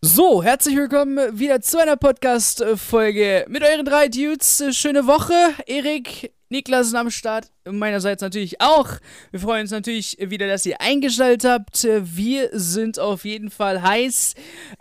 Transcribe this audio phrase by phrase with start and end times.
[0.00, 4.62] So, herzlich willkommen wieder zu einer Podcast-Folge mit euren drei Dudes.
[4.70, 5.34] Schöne Woche.
[5.66, 7.50] Erik, Niklas ist am Start.
[7.64, 8.88] Meinerseits natürlich auch.
[9.32, 11.84] Wir freuen uns natürlich wieder, dass ihr eingeschaltet habt.
[11.84, 14.34] Wir sind auf jeden Fall heiß,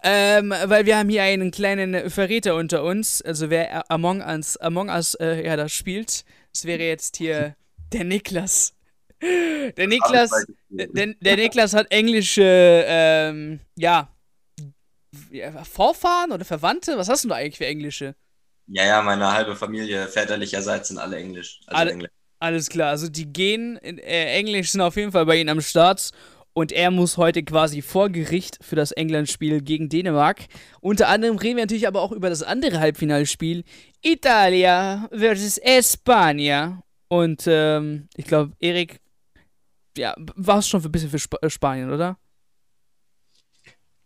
[0.04, 3.21] ähm, weil wir haben hier einen kleinen Verräter unter uns.
[3.21, 7.55] Also wer Among Us, Among Us äh, ja, das spielt, das wäre jetzt hier
[7.91, 8.73] der Niklas.
[9.78, 10.32] Der Niklas,
[10.70, 14.09] der, der Niklas hat englische, ähm, ja,
[15.64, 16.98] Vorfahren oder Verwandte?
[16.98, 18.16] Was hast du da eigentlich für englische?
[18.67, 21.59] Ja, ja, meine halbe Familie väterlicherseits sind alle Englisch.
[21.67, 22.12] Also alle, Englisch.
[22.40, 26.12] Alles klar, also die Gen äh, Englisch sind auf jeden Fall bei Ihnen am Start.
[26.55, 30.45] Und er muss heute quasi vor Gericht für das England-Spiel gegen Dänemark.
[30.81, 33.64] Unter anderem reden wir natürlich aber auch über das andere Halbfinalspiel.
[34.03, 36.81] Italia versus España.
[37.08, 39.00] Und ähm, ich glaube, Erik,
[39.97, 42.17] ja, war es schon ein bisschen für Sp äh, Spanien, oder?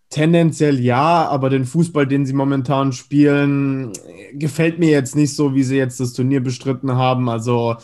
[0.09, 3.91] Tendenziell ja, aber den Fußball, den sie momentan spielen,
[4.33, 7.27] gefällt mir jetzt nicht so, wie sie jetzt das Turnier bestritten haben.
[7.27, 7.75] Also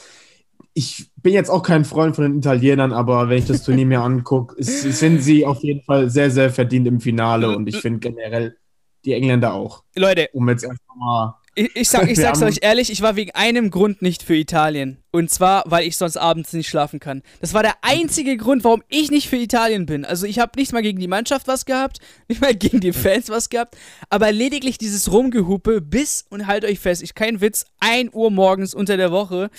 [0.74, 4.02] ich bin jetzt auch kein Freund von den Italienern, aber wenn ich das Turnier mir
[4.02, 8.56] angucke, sind sie auf jeden Fall sehr, sehr verdient im Finale und ich finde generell
[9.04, 9.84] die Engländer auch.
[9.96, 13.32] Leute, um jetzt erstmal mal ich, ich, sag, ich sag's euch ehrlich, ich war wegen
[13.32, 14.98] einem Grund nicht für Italien.
[15.12, 17.22] Und zwar, weil ich sonst abends nicht schlafen kann.
[17.42, 20.06] Das war der einzige Grund, warum ich nicht für Italien bin.
[20.06, 23.30] Also ich habe nicht mal gegen die Mannschaft was gehabt, nicht mal gegen die Fans
[23.30, 23.78] was gehabt,
[24.10, 28.74] aber lediglich dieses Rumgehupe bis, und halt euch fest, ich kein Witz, 1 Uhr morgens
[28.74, 29.50] unter der Woche.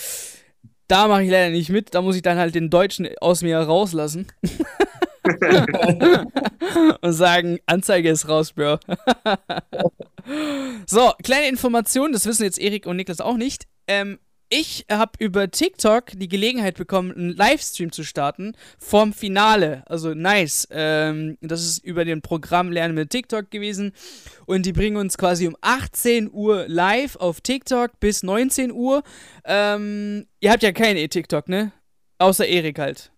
[0.89, 3.59] Da mache ich leider nicht mit, da muss ich dann halt den Deutschen aus mir
[3.59, 4.27] rauslassen.
[7.01, 8.79] und sagen, Anzeige ist raus, Bro.
[10.87, 13.67] So, kleine Information, das wissen jetzt Erik und Niklas auch nicht.
[13.87, 14.19] Ähm,
[14.51, 19.83] ich habe über TikTok die Gelegenheit bekommen, einen Livestream zu starten vom Finale.
[19.87, 20.69] Also nice.
[20.71, 23.93] Ähm, das ist über den Programm Lernen mit TikTok gewesen.
[24.47, 29.03] Und die bringen uns quasi um 18 Uhr live auf TikTok bis 19 Uhr.
[29.45, 31.73] Ähm, ihr habt ja keinen E-TikTok, ne?
[32.19, 33.14] Außer Erik halt.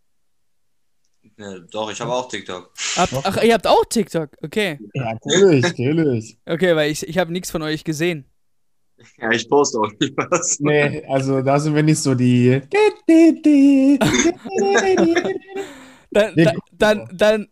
[1.38, 2.72] Ja, doch, ich habe auch TikTok.
[2.96, 4.30] Hab, ach, ihr habt auch TikTok?
[4.42, 4.78] Okay.
[4.94, 6.38] Ja, natürlich, natürlich.
[6.46, 8.24] Okay, weil ich, ich habe nichts von euch gesehen.
[9.18, 10.58] Ja, ich poste auch nicht was.
[10.60, 12.62] Nee, also da sind wir nicht so die.
[16.10, 17.48] dann, dann, dann, dann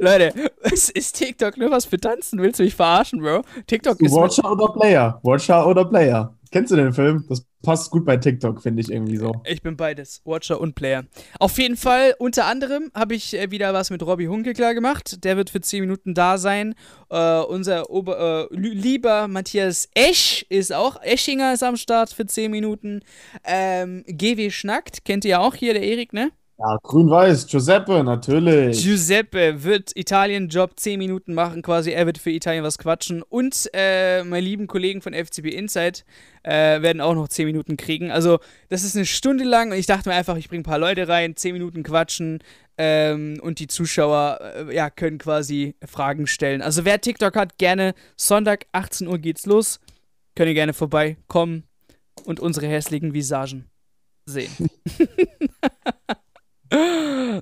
[0.00, 0.32] Leute,
[0.62, 2.40] ist TikTok nur was für Tanzen?
[2.40, 3.42] Willst du mich verarschen, Bro?
[3.66, 4.12] TikTok ist.
[4.14, 5.18] Watcher oder Player?
[5.24, 6.32] Watcher oder Player?
[6.52, 7.24] Kennst du den Film?
[7.28, 9.40] Das passt gut bei TikTok, finde ich irgendwie so.
[9.44, 11.04] Ich bin beides, Watcher und Player.
[11.38, 15.24] Auf jeden Fall, unter anderem habe ich äh, wieder was mit Robbie Hunke klar gemacht.
[15.24, 16.74] Der wird für 10 Minuten da sein.
[17.08, 22.50] Äh, unser Ober, äh, lieber Matthias Esch ist auch, Eschinger ist am Start für 10
[22.50, 23.02] Minuten.
[23.44, 26.32] Ähm, GW Schnackt, kennt ihr ja auch hier, der Erik, ne?
[26.62, 28.82] Ja, grün-weiß, Giuseppe, natürlich.
[28.82, 31.90] Giuseppe wird Italien-Job 10 Minuten machen, quasi.
[31.90, 33.22] Er wird für Italien was quatschen.
[33.22, 36.04] Und äh, meine lieben Kollegen von FCB Insight
[36.42, 38.10] äh, werden auch noch 10 Minuten kriegen.
[38.10, 40.78] Also, das ist eine Stunde lang und ich dachte mir einfach, ich bringe ein paar
[40.78, 42.40] Leute rein, 10 Minuten quatschen
[42.76, 46.60] ähm, und die Zuschauer äh, ja, können quasi Fragen stellen.
[46.60, 49.80] Also, wer TikTok hat, gerne Sonntag, 18 Uhr geht's los.
[50.36, 51.64] Könnt ihr gerne vorbeikommen
[52.24, 53.70] und unsere hässlichen Visagen
[54.26, 54.50] sehen.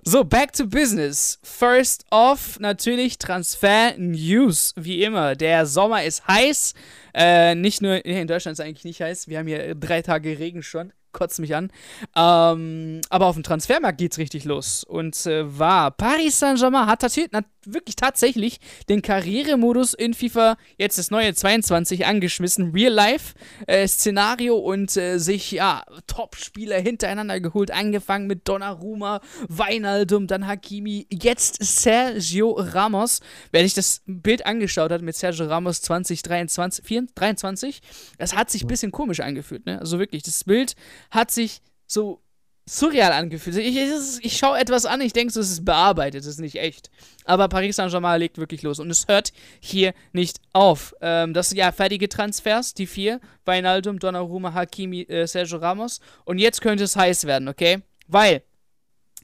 [0.05, 1.39] So, back to business.
[1.43, 5.37] First off, natürlich Transfer News, wie immer.
[5.37, 6.75] Der Sommer ist heiß.
[7.15, 9.29] Äh, nicht nur in Deutschland ist es eigentlich nicht heiß.
[9.29, 11.71] Wir haben hier drei Tage Regen schon kotzt mich an.
[12.17, 14.85] Ähm, aber auf dem Transfermarkt geht's richtig los.
[14.85, 18.59] Und äh, war Paris Saint-Germain hat tatsächlich, wirklich tatsächlich
[18.89, 22.73] den Karrieremodus in FIFA jetzt das neue 22 angeschmissen.
[22.73, 27.71] Real-Life-Szenario äh, und äh, sich, ja, Top-Spieler hintereinander geholt.
[27.71, 33.21] Angefangen mit Donnarumma, Weinaldum, dann Hakimi, jetzt Sergio Ramos.
[33.51, 37.81] Wer sich das Bild angeschaut hat mit Sergio Ramos 2023, 23,
[38.19, 39.79] das hat sich ein bisschen komisch angefühlt, ne?
[39.79, 40.75] Also wirklich, das Bild
[41.11, 42.21] hat sich so
[42.69, 43.57] surreal angefühlt.
[43.57, 46.57] Ich, ich, ich schaue etwas an, ich denke, so, es ist bearbeitet, es ist nicht
[46.57, 46.91] echt.
[47.25, 50.95] Aber Paris Saint-Germain legt wirklich los und es hört hier nicht auf.
[51.01, 56.01] Ähm, das sind ja fertige Transfers, die vier: Weinaldum, Donnarumma, Hakimi, äh, Sergio Ramos.
[56.25, 57.79] Und jetzt könnte es heiß werden, okay?
[58.07, 58.43] Weil.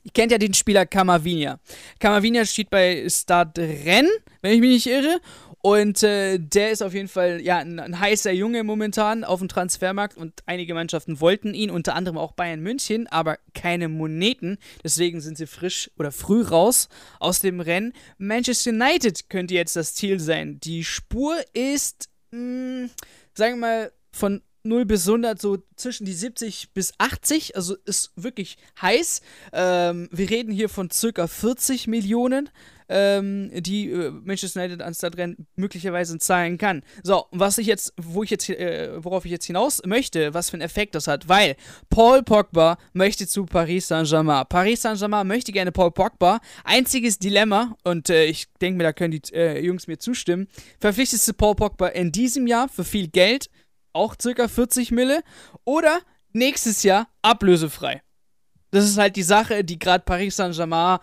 [0.07, 1.59] Ihr kennt ja den Spieler Camavinga.
[1.99, 4.13] Camavinga steht bei Stade Rennes,
[4.43, 5.19] wenn ich mich nicht irre.
[5.67, 9.49] Und äh, der ist auf jeden Fall ja, ein, ein, heißer Junge momentan auf dem
[9.49, 14.59] Transfermarkt und einige Mannschaften wollten ihn, unter anderem auch Bayern München, aber keine Moneten.
[14.85, 17.95] Deswegen sind sie frisch oder früh raus aus dem Rennen.
[18.19, 20.61] Manchester United könnte jetzt das Ziel sein.
[20.61, 22.39] Die Spur ist, mh,
[22.83, 22.91] hm,
[23.33, 28.13] sagen wir mal, von 0 bis 100 so zwischen die 70 bis 80, also ist
[28.17, 29.21] wirklich heiß.
[29.53, 32.49] Ähm, wir reden hier von circa 40 Millionen
[32.89, 36.83] ähm, die äh, Manchester United an Stadtrennen möglicherweise zahlen kann.
[37.03, 40.55] So, was ich jetzt, wo ich jetzt, äh, worauf ich jetzt hinaus möchte, was für
[40.55, 41.57] einen Effekt das hat, weil
[41.89, 44.45] Paul Pogba möchte zu Paris Saint-Germain.
[44.49, 46.41] Paris Saint-Germain möchte gerne Paul Pogba.
[46.65, 51.37] Einziges Dilemma, und äh, ich denke mir, da können die äh, Jungs mir zustimmen, verpflichtest
[51.37, 53.49] Paul Pogba in diesem Jahr für viel Geld,
[53.95, 55.23] auch circa 40 Mille,
[55.65, 56.01] oder
[56.33, 58.03] nächstes Jahr ablösefrei.
[58.75, 60.99] Das ist halt die Sache, die gerade Paris Saint-Germain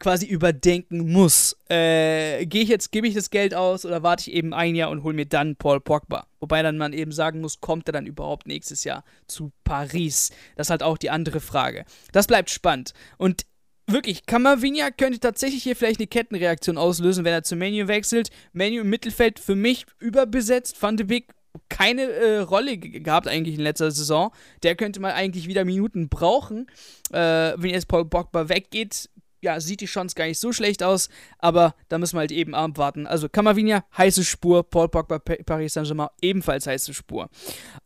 [0.00, 1.56] quasi überdenken muss.
[1.68, 4.90] Äh, Gehe ich jetzt, gebe ich das Geld aus oder warte ich eben ein Jahr
[4.90, 6.26] und hole mir dann Paul Pogba?
[6.40, 10.30] Wobei dann man eben sagen muss, kommt er dann überhaupt nächstes Jahr zu Paris?
[10.56, 11.84] Das ist halt auch die andere Frage.
[12.10, 12.92] Das bleibt spannend.
[13.18, 13.46] Und
[13.86, 18.30] wirklich, Kamavinga könnte tatsächlich hier vielleicht eine Kettenreaktion auslösen, wenn er zu Menu wechselt.
[18.52, 20.82] Menu im Mittelfeld für mich überbesetzt.
[20.82, 21.28] Van de Beek
[21.68, 24.32] keine äh, Rolle gehabt eigentlich in letzter Saison.
[24.62, 26.66] Der könnte mal eigentlich wieder Minuten brauchen.
[27.10, 29.10] Äh, wenn jetzt Paul Pogba weggeht,
[29.42, 31.08] ja, sieht die Chance gar nicht so schlecht aus,
[31.38, 33.06] aber da müssen wir halt eben abwarten.
[33.06, 37.28] Also Kamavinga, heiße Spur, Paul Pogba, Paris Saint-Germain, ebenfalls heiße Spur.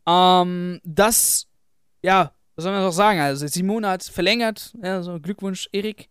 [0.07, 1.47] Ähm, das,
[2.03, 3.19] ja, was soll man noch sagen?
[3.19, 6.09] Also Simone hat verlängert, ja, so Glückwunsch, Erik.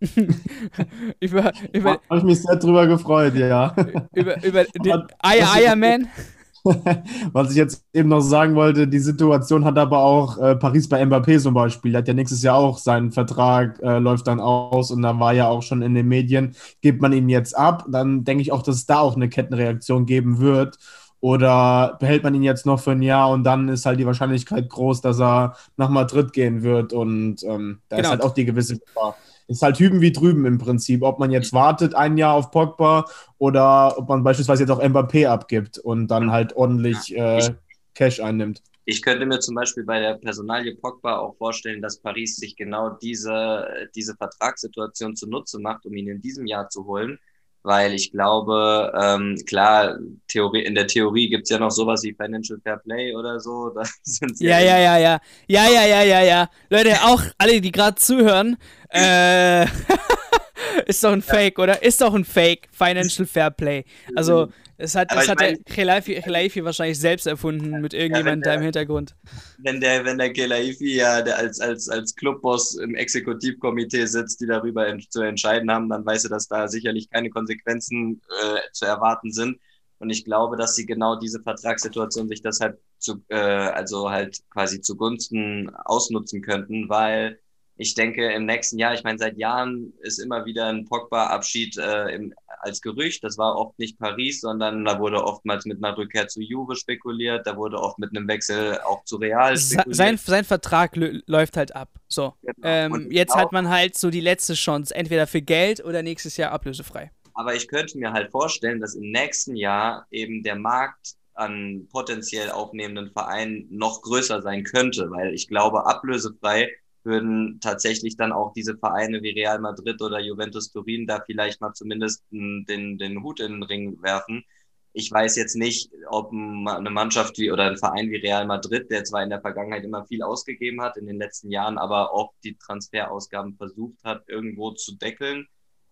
[1.20, 3.74] über, über, Habe ich mich sehr drüber gefreut, ja.
[4.14, 6.08] über, über den Eier, Eierman.
[7.32, 11.02] Was ich jetzt eben noch sagen wollte, die Situation hat aber auch äh, Paris bei
[11.02, 11.92] Mbappé zum Beispiel.
[11.92, 15.32] Der hat ja nächstes Jahr auch seinen Vertrag, äh, läuft dann aus und da war
[15.32, 18.62] ja auch schon in den Medien, gibt man ihn jetzt ab, dann denke ich auch,
[18.62, 20.78] dass es da auch eine Kettenreaktion geben wird.
[21.20, 24.68] Oder behält man ihn jetzt noch für ein Jahr und dann ist halt die Wahrscheinlichkeit
[24.68, 28.06] groß, dass er nach Madrid gehen wird und ähm, da genau.
[28.06, 29.16] ist halt auch die gewisse Gefahr
[29.48, 31.02] ist halt hüben wie drüben im Prinzip.
[31.02, 31.58] Ob man jetzt mhm.
[31.58, 33.06] wartet ein Jahr auf Pogba
[33.38, 37.54] oder ob man beispielsweise jetzt auch Mbappé abgibt und dann halt ordentlich äh,
[37.94, 38.62] Cash einnimmt.
[38.84, 42.90] Ich könnte mir zum Beispiel bei der Personalie Pogba auch vorstellen, dass Paris sich genau
[42.90, 47.18] diese, diese Vertragssituation zunutze macht, um ihn in diesem Jahr zu holen.
[47.62, 49.98] Weil ich glaube, ähm, klar,
[50.28, 53.74] Theorie, in der Theorie gibt es ja noch sowas wie Financial Fair Play oder so.
[54.38, 55.20] ja, ja, ja, ja.
[55.48, 56.48] Ja, ja, ja, ja, ja.
[56.70, 58.56] Leute, auch alle, die gerade zuhören,
[58.90, 59.64] äh,
[60.86, 61.82] ist doch ein Fake, oder?
[61.82, 63.84] Ist doch ein Fake, Financial Fair Play.
[64.16, 64.50] Also,
[64.80, 68.62] es hat, das hat mein, der Khelaifi wahrscheinlich selbst erfunden mit irgendjemandem ja, da im
[68.62, 69.16] Hintergrund.
[69.58, 74.46] Wenn der, wenn der Khelaifi ja der als, als, als Clubboss im Exekutivkomitee sitzt, die
[74.46, 78.84] darüber en zu entscheiden haben, dann weiß er, dass da sicherlich keine Konsequenzen äh, zu
[78.84, 79.58] erwarten sind.
[79.98, 84.80] Und ich glaube, dass sie genau diese Vertragssituation sich deshalb zu, äh, also halt quasi
[84.80, 87.40] zugunsten ausnutzen könnten, weil
[87.78, 92.30] ich denke, im nächsten Jahr, ich meine, seit Jahren ist immer wieder ein Pogba-Abschied äh,
[92.60, 93.22] als Gerücht.
[93.22, 97.46] Das war oft nicht Paris, sondern da wurde oftmals mit einer Rückkehr zu Juve spekuliert.
[97.46, 99.94] Da wurde oft mit einem Wechsel auch zu Real spekuliert.
[99.94, 101.90] Sein, sein Vertrag läuft halt ab.
[102.08, 102.34] So.
[102.42, 102.56] Genau.
[102.62, 106.50] Ähm, jetzt hat man halt so die letzte Chance, entweder für Geld oder nächstes Jahr
[106.50, 107.12] ablösefrei.
[107.34, 112.50] Aber ich könnte mir halt vorstellen, dass im nächsten Jahr eben der Markt an potenziell
[112.50, 116.68] aufnehmenden Vereinen noch größer sein könnte, weil ich glaube, ablösefrei
[117.04, 121.72] würden tatsächlich dann auch diese Vereine wie Real Madrid oder Juventus Turin da vielleicht mal
[121.72, 122.64] zumindest den,
[122.98, 124.44] den Hut in den Ring werfen.
[124.92, 129.04] Ich weiß jetzt nicht, ob eine Mannschaft wie oder ein Verein wie Real Madrid, der
[129.04, 132.56] zwar in der Vergangenheit immer viel ausgegeben hat, in den letzten Jahren aber auch die
[132.56, 135.46] Transferausgaben versucht hat, irgendwo zu deckeln.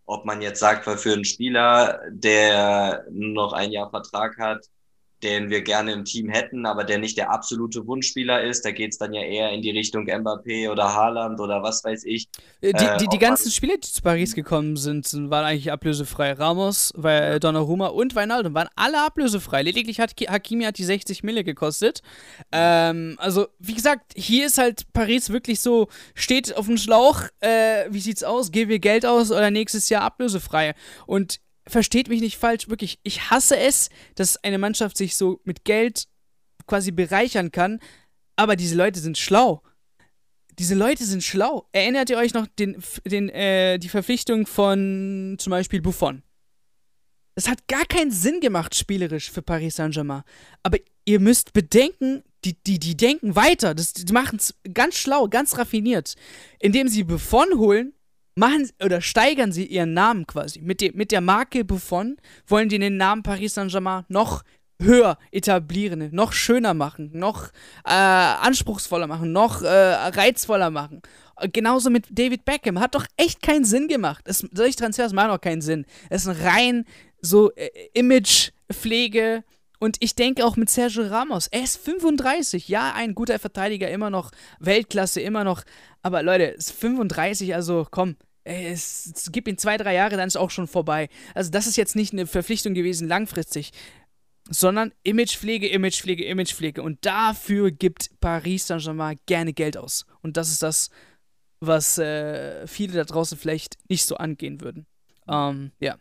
[0.07, 4.67] Ob man jetzt sagt, weil für einen Spieler, der noch ein Jahr Vertrag hat,
[5.23, 8.65] den wir gerne im Team hätten, aber der nicht der absolute Wunschspieler ist.
[8.65, 12.05] Da geht es dann ja eher in die Richtung Mbappé oder Haaland oder was weiß
[12.05, 12.29] ich.
[12.61, 16.33] Äh, die, die, die ganzen Spieler, die zu Paris gekommen sind, waren eigentlich ablösefrei.
[16.33, 19.63] Ramos, weil Donnarumma und Weinaldum waren alle ablösefrei.
[19.63, 22.03] Lediglich hat Hakimi hat die 60 Mille gekostet.
[22.53, 27.87] Ähm, also, wie gesagt, hier ist halt Paris wirklich so, steht auf dem Schlauch, äh,
[27.89, 28.53] wie sieht's aus?
[28.53, 30.75] Geben wir Geld aus oder nächstes Jahr ablösefrei?
[31.07, 35.65] Und versteht mich nicht falsch, wirklich, ich hasse es, dass eine Mannschaft sich so mit
[35.65, 36.07] Geld
[36.67, 37.81] quasi bereichern kann,
[38.37, 39.63] aber diese Leute sind schlau.
[40.59, 41.69] Diese Leute sind schlau.
[41.73, 46.23] Erinnert ihr euch noch den, den, äh, die Verpflichtung von zum Beispiel Buffon?
[47.35, 50.23] Das hat gar keinen Sinn gemacht, spielerisch für Paris Saint-Germain.
[50.63, 53.75] Aber ihr müsst bedenken, die, die, die denken weiter.
[53.75, 56.15] Das, die machen es ganz schlau, ganz raffiniert.
[56.59, 57.93] Indem sie Buffon holen,
[58.37, 60.61] machen oder steigern sie ihren Namen quasi.
[60.61, 62.17] Mit, de, mit der Marke Buffon
[62.47, 64.43] wollen die den Namen Paris Saint-Germain noch
[64.81, 67.49] höher etablieren, noch schöner machen, noch
[67.85, 71.01] äh, anspruchsvoller machen, noch äh, reizvoller machen.
[71.53, 72.79] Genauso mit David Beckham.
[72.81, 74.25] Hat doch echt keinen Sinn gemacht.
[74.27, 75.87] Es, solche Transfers machen auch keinen Sinn.
[76.11, 76.85] Es ist ein rein
[77.21, 79.45] so äh, Imagepflege
[79.79, 81.49] und ich denke auch mit Sergio Ramos.
[81.49, 82.69] Er ist 35.
[82.69, 85.63] Ja, ein guter Verteidiger, immer noch Weltklasse, immer noch.
[86.03, 88.17] Aber Leute, ist 35, also komm.
[88.47, 91.09] Es, es gibt ihn zwei, drei Jahre, dann ist auch schon vorbei.
[91.35, 93.73] Also, das ist jetzt nicht eine Verpflichtung gewesen, langfristig
[94.49, 96.83] sondern Imagepflege, Imagepflege, Imagepflege.
[96.83, 100.07] Und dafür gibt Paris Saint-Germain gerne Geld aus.
[100.23, 100.91] Und das ist das,
[101.61, 104.87] was äh, viele da draußen vielleicht nicht so angehen würden.
[105.29, 105.97] Ähm, ja.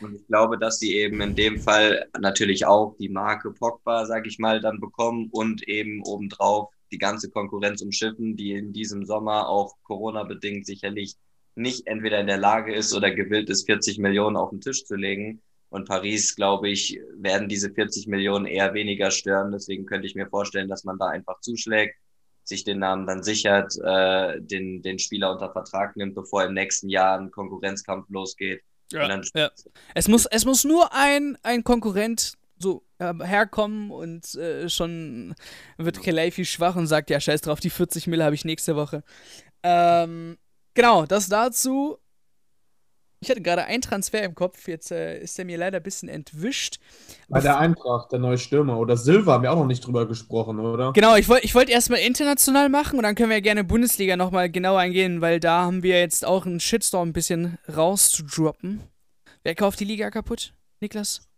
[0.00, 4.26] Und ich glaube, dass sie eben in dem Fall natürlich auch die Marke Pogba, sag
[4.26, 9.48] ich mal, dann bekommen und eben obendrauf die ganze Konkurrenz umschiffen, die in diesem Sommer
[9.48, 11.14] auch Corona-bedingt sicherlich
[11.54, 14.96] nicht entweder in der Lage ist oder gewillt ist, 40 Millionen auf den Tisch zu
[14.96, 15.42] legen.
[15.68, 19.52] Und Paris, glaube ich, werden diese 40 Millionen eher weniger stören.
[19.52, 21.96] Deswegen könnte ich mir vorstellen, dass man da einfach zuschlägt,
[22.42, 26.88] sich den Namen dann sichert, äh, den, den Spieler unter Vertrag nimmt, bevor im nächsten
[26.88, 28.62] Jahr ein Konkurrenzkampf losgeht.
[28.92, 29.50] Ja, ja.
[29.94, 35.34] Es, muss, es muss nur ein, ein Konkurrent so äh, herkommen und äh, schon
[35.78, 39.02] wird Kelaifi schwach und sagt, ja, scheiß drauf, die 40 Mille habe ich nächste Woche.
[39.62, 40.36] Ähm,
[40.74, 41.98] genau, das dazu.
[43.22, 46.08] Ich hatte gerade einen Transfer im Kopf, jetzt äh, ist er mir leider ein bisschen
[46.08, 46.80] entwischt.
[47.28, 48.78] Bei der Eintracht, der neue Stürmer.
[48.78, 50.94] Oder Silva haben wir auch noch nicht drüber gesprochen, oder?
[50.94, 54.50] Genau, ich wollte ich wollt erstmal international machen und dann können wir gerne Bundesliga nochmal
[54.50, 58.80] genauer eingehen, weil da haben wir jetzt auch einen Shitstorm ein bisschen rauszudroppen.
[59.42, 61.29] Wer kauft die Liga kaputt, Niklas?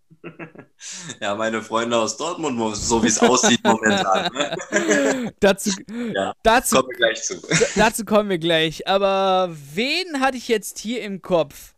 [1.20, 4.32] Ja, meine Freunde aus Dortmund, so wie es aussieht momentan.
[4.32, 5.32] Ne?
[5.40, 5.70] dazu,
[6.12, 7.40] ja, dazu kommen wir gleich zu.
[7.76, 8.88] dazu kommen wir gleich.
[8.88, 11.74] Aber wen hatte ich jetzt hier im Kopf?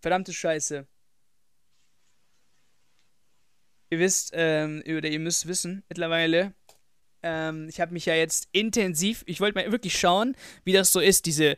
[0.00, 0.86] Verdammte Scheiße.
[3.90, 6.52] Ihr wisst, ähm, oder ihr müsst wissen mittlerweile,
[7.22, 11.00] ähm, ich habe mich ja jetzt intensiv, ich wollte mal wirklich schauen, wie das so
[11.00, 11.56] ist, diese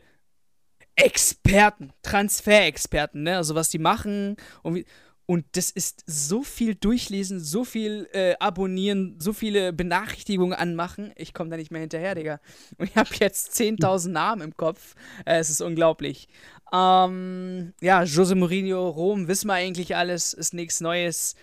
[0.95, 3.37] Experten, Transferexperten, ne?
[3.37, 4.85] Also was die machen und wie,
[5.31, 11.13] und das ist so viel durchlesen, so viel äh, abonnieren, so viele Benachrichtigungen anmachen.
[11.15, 12.41] Ich komme da nicht mehr hinterher, Digga.
[12.77, 14.93] Und ich habe jetzt 10.000 Namen im Kopf.
[15.25, 16.27] Äh, es ist unglaublich.
[16.73, 21.35] Ähm, ja, Jose Mourinho, Rom, wissen wir eigentlich alles, ist nichts Neues.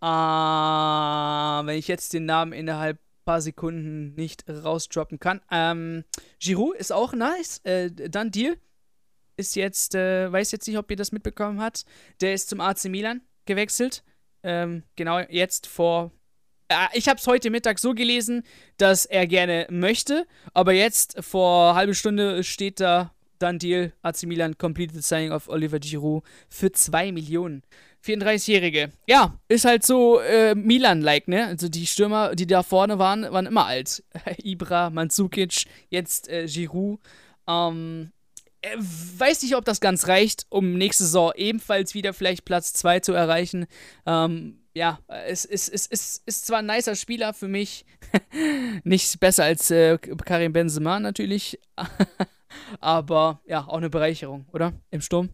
[0.00, 5.42] Äh, wenn ich jetzt den Namen innerhalb paar Sekunden nicht rausdroppen kann.
[5.50, 6.04] Ähm,
[6.38, 7.60] Giroud ist auch nice.
[7.64, 8.56] Äh, dann Deal
[9.36, 11.84] ist jetzt, äh, weiß jetzt nicht, ob ihr das mitbekommen habt.
[12.20, 14.02] Der ist zum AC Milan gewechselt.
[14.42, 16.12] Ähm, genau jetzt vor.
[16.68, 18.42] Äh, ich habe es heute Mittag so gelesen,
[18.76, 24.56] dass er gerne möchte, aber jetzt vor halbe Stunde steht da dann Deal AC Milan
[24.56, 27.62] completed signing of Oliver Giroud für 2 Millionen.
[28.04, 28.92] 34-Jährige.
[29.06, 31.46] Ja, ist halt so äh, Milan-like, ne?
[31.46, 34.04] Also die Stürmer, die da vorne waren, waren immer alt.
[34.42, 37.00] Ibra, Mandzukic, jetzt äh, Giroud.
[37.48, 38.15] Ähm, äh,
[39.18, 43.12] weiß nicht, ob das ganz reicht, um nächste Saison ebenfalls wieder vielleicht Platz 2 zu
[43.12, 43.66] erreichen.
[44.06, 47.86] Ähm, ja, es ist, es, es ist zwar ein nicer Spieler für mich,
[48.84, 51.58] nicht besser als äh, Karim Benzema natürlich,
[52.80, 54.74] aber ja, auch eine Bereicherung, oder?
[54.90, 55.30] Im Sturm.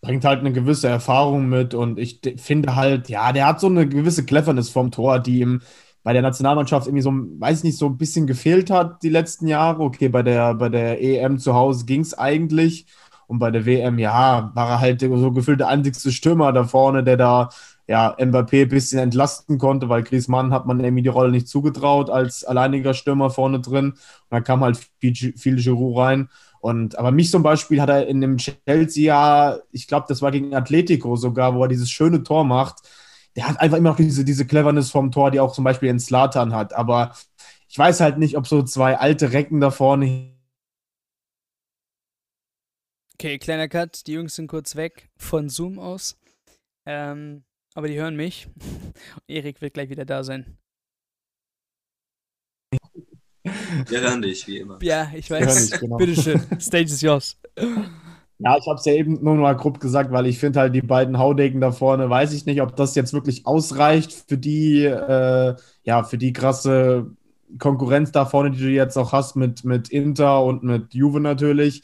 [0.00, 3.86] Bringt halt eine gewisse Erfahrung mit und ich finde halt, ja, der hat so eine
[3.86, 5.60] gewisse Cleverness vom Tor, die ihm
[6.02, 9.46] bei der Nationalmannschaft irgendwie so, weiß ich nicht, so ein bisschen gefehlt hat die letzten
[9.46, 9.82] Jahre.
[9.82, 12.86] Okay, bei der, bei der EM zu Hause ging es eigentlich.
[13.26, 17.04] Und bei der WM, ja, war er halt so gefühlt der einzigste Stürmer da vorne,
[17.04, 17.50] der da
[17.86, 22.08] ja, Mbappé ein bisschen entlasten konnte, weil Griezmann hat man irgendwie die Rolle nicht zugetraut
[22.08, 23.90] als alleiniger Stürmer vorne drin.
[23.90, 23.98] Und
[24.30, 26.28] da kam halt viel, viel Giroud rein.
[26.60, 30.54] Und, aber mich zum Beispiel hat er in dem Chelsea-Jahr, ich glaube, das war gegen
[30.54, 32.76] Atletico sogar, wo er dieses schöne Tor macht,
[33.36, 36.00] der hat einfach immer noch diese, diese Cleverness vom Tor, die auch zum Beispiel in
[36.00, 36.72] Slatan hat.
[36.72, 37.14] Aber
[37.68, 40.34] ich weiß halt nicht, ob so zwei alte Recken da vorne.
[43.14, 44.06] Okay, kleiner Cut.
[44.06, 46.18] Die Jungs sind kurz weg von Zoom aus.
[46.86, 47.44] Ähm,
[47.74, 48.48] aber die hören mich.
[49.28, 50.56] Erik wird gleich wieder da sein.
[53.42, 54.78] Wir hören dich, wie immer.
[54.82, 55.78] Ja, ich weiß.
[55.80, 55.96] Genau.
[55.96, 56.40] Bitteschön.
[56.60, 57.36] Stage is yours.
[58.42, 60.80] Ja, ich habe es ja eben nur mal grob gesagt, weil ich finde halt die
[60.80, 65.54] beiden Haudegen da vorne, weiß ich nicht, ob das jetzt wirklich ausreicht für die, äh,
[65.84, 67.10] ja, für die krasse
[67.58, 71.82] Konkurrenz da vorne, die du jetzt auch hast mit, mit Inter und mit Juve natürlich.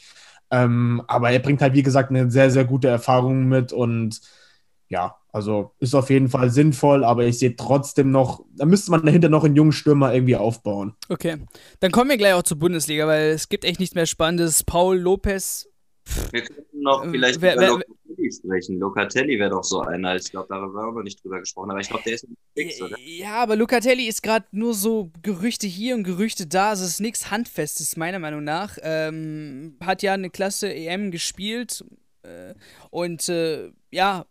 [0.50, 4.22] Ähm, aber er bringt halt, wie gesagt, eine sehr, sehr gute Erfahrung mit und
[4.88, 9.04] ja, also ist auf jeden Fall sinnvoll, aber ich sehe trotzdem noch, da müsste man
[9.04, 10.94] dahinter noch einen jungen Stürmer irgendwie aufbauen.
[11.10, 11.36] Okay,
[11.80, 14.64] dann kommen wir gleich auch zur Bundesliga, weil es gibt echt nichts mehr Spannendes.
[14.64, 15.68] Paul Lopez
[16.32, 18.78] wir könnten noch ähm, vielleicht wer, über Locatelli sprechen.
[18.78, 20.16] Locatelli wäre doch so einer.
[20.16, 22.96] Ich glaube, darüber haben wir nicht drüber gesprochen, aber ich glaube, der ist fix, oder?
[23.00, 26.70] Ja, aber Locatelli ist gerade nur so Gerüchte hier und Gerüchte da.
[26.70, 28.78] Also es ist nichts Handfestes, meiner Meinung nach.
[28.82, 31.84] Ähm, hat ja eine klasse EM gespielt
[32.22, 32.54] äh,
[32.90, 34.26] und äh, ja,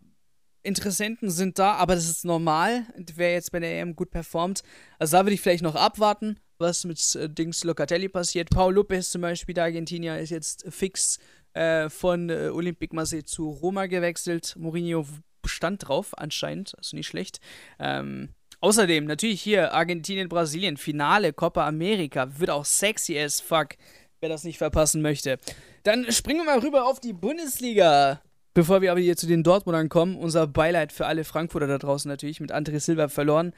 [0.62, 4.62] Interessenten sind da, aber das ist normal, wer jetzt bei der EM gut performt.
[4.98, 8.50] Also da würde ich vielleicht noch abwarten, was mit äh, Dings Locatelli passiert.
[8.50, 11.18] Paul Lopez zum Beispiel, der Argentinier, ist jetzt fix
[11.56, 14.54] äh, von äh, Olympique Marseille zu Roma gewechselt.
[14.58, 15.06] Mourinho
[15.46, 17.40] stand drauf, anscheinend, also nicht schlecht.
[17.78, 23.70] Ähm, außerdem natürlich hier Argentinien, Brasilien, Finale, Copa America, wird auch sexy as fuck,
[24.20, 25.38] wer das nicht verpassen möchte.
[25.82, 28.20] Dann springen wir mal rüber auf die Bundesliga.
[28.54, 32.08] Bevor wir aber hier zu den Dortmundern kommen, unser Beileid für alle Frankfurter da draußen
[32.08, 33.52] natürlich mit André Silva verloren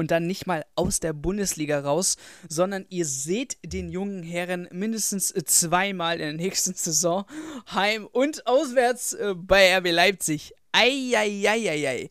[0.00, 2.16] und dann nicht mal aus der Bundesliga raus,
[2.48, 7.26] sondern ihr seht den jungen Herren mindestens zweimal in der nächsten Saison
[7.70, 10.54] heim und auswärts äh, bei RB Leipzig.
[10.72, 12.08] Eieieiei.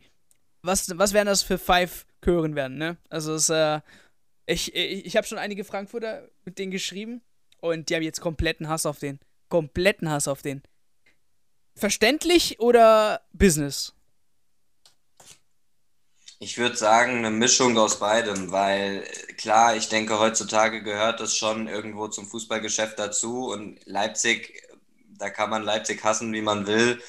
[0.62, 2.98] Was, was werden das für Five Chören werden, ne?
[3.10, 3.79] Also es, äh,
[4.46, 7.22] ich, ich, ich habe schon einige Frankfurter mit denen geschrieben
[7.60, 9.19] und die haben jetzt kompletten Hass auf den.
[9.48, 10.62] Kompletten Hass auf den.
[11.74, 13.96] Verständlich oder Business?
[16.41, 19.03] Ich würde sagen, eine Mischung aus beidem, weil
[19.38, 24.63] klar, ich denke, heutzutage gehört das schon irgendwo zum Fußballgeschäft dazu und Leipzig,
[25.17, 27.01] da kann man Leipzig hassen, wie man will,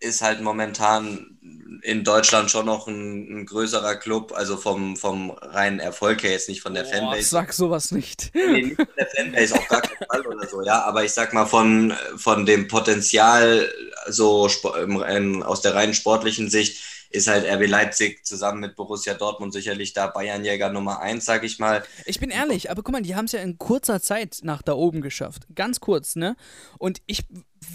[0.00, 1.38] ist halt momentan
[1.82, 6.50] in Deutschland schon noch ein, ein größerer Club, also vom, vom reinen Erfolg her, jetzt
[6.50, 7.30] nicht von der Boah, Fanbase.
[7.30, 8.30] Sag sowas nicht.
[8.34, 11.32] Nee, nicht von der Fanbase, auf gar keinen Fall oder so, ja, aber ich sag
[11.32, 13.72] mal von, von dem Potenzial,
[14.06, 19.92] so aus der reinen sportlichen Sicht, ist halt RB Leipzig zusammen mit Borussia Dortmund sicherlich
[19.92, 21.84] da Bayernjäger Nummer 1, sag ich mal.
[22.04, 24.74] Ich bin ehrlich, aber guck mal, die haben es ja in kurzer Zeit nach da
[24.74, 25.46] oben geschafft.
[25.54, 26.36] Ganz kurz, ne?
[26.78, 27.24] Und ich,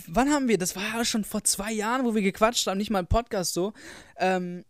[0.07, 2.91] wann haben wir, das war ja schon vor zwei Jahren, wo wir gequatscht haben, nicht
[2.91, 3.73] mal im Podcast so.
[4.17, 4.65] Ähm,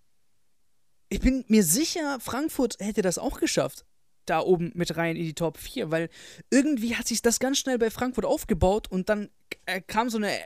[1.10, 3.86] ich bin mir sicher, Frankfurt hätte das auch geschafft
[4.25, 6.10] da oben mit rein in die Top 4, weil
[6.50, 9.30] irgendwie hat sich das ganz schnell bei Frankfurt aufgebaut und dann
[9.65, 10.38] äh, kam so eine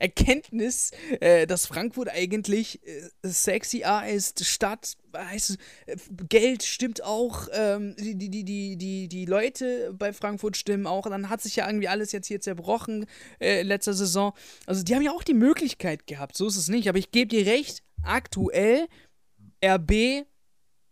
[0.00, 5.96] Erkenntnis, äh, dass Frankfurt eigentlich äh, sexy A ist, Stadt, heißt, äh,
[6.28, 11.06] Geld stimmt auch, ähm, die, die, die, die, die Leute bei Frankfurt stimmen auch.
[11.06, 13.06] Dann hat sich ja irgendwie alles jetzt hier zerbrochen
[13.40, 14.32] äh, letzter Saison.
[14.66, 16.88] Also die haben ja auch die Möglichkeit gehabt, so ist es nicht.
[16.88, 18.88] Aber ich gebe dir recht, aktuell
[19.62, 20.24] RB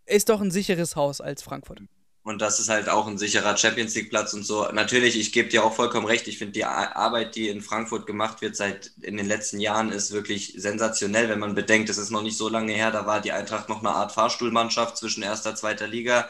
[0.04, 1.80] ist doch ein sicheres Haus als Frankfurt.
[2.22, 4.68] Und das ist halt auch ein sicherer Champions League-Platz und so.
[4.72, 6.28] Natürlich, ich gebe dir auch vollkommen recht.
[6.28, 10.12] Ich finde, die Arbeit, die in Frankfurt gemacht wird seit in den letzten Jahren, ist
[10.12, 13.32] wirklich sensationell, wenn man bedenkt, es ist noch nicht so lange her, da war die
[13.32, 16.28] Eintracht noch eine Art Fahrstuhlmannschaft zwischen erster und zweiter Liga.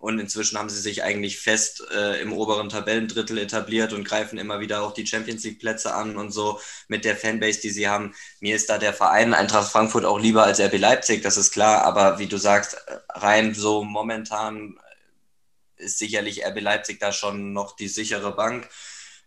[0.00, 4.58] Und inzwischen haben sie sich eigentlich fest äh, im oberen Tabellendrittel etabliert und greifen immer
[4.60, 8.14] wieder auch die Champions League-Plätze an und so mit der Fanbase, die sie haben.
[8.40, 11.82] Mir ist da der Verein Eintracht Frankfurt auch lieber als RB Leipzig, das ist klar.
[11.84, 12.78] Aber wie du sagst,
[13.10, 14.78] rein so momentan
[15.80, 18.68] ist sicherlich RB Leipzig da schon noch die sichere Bank.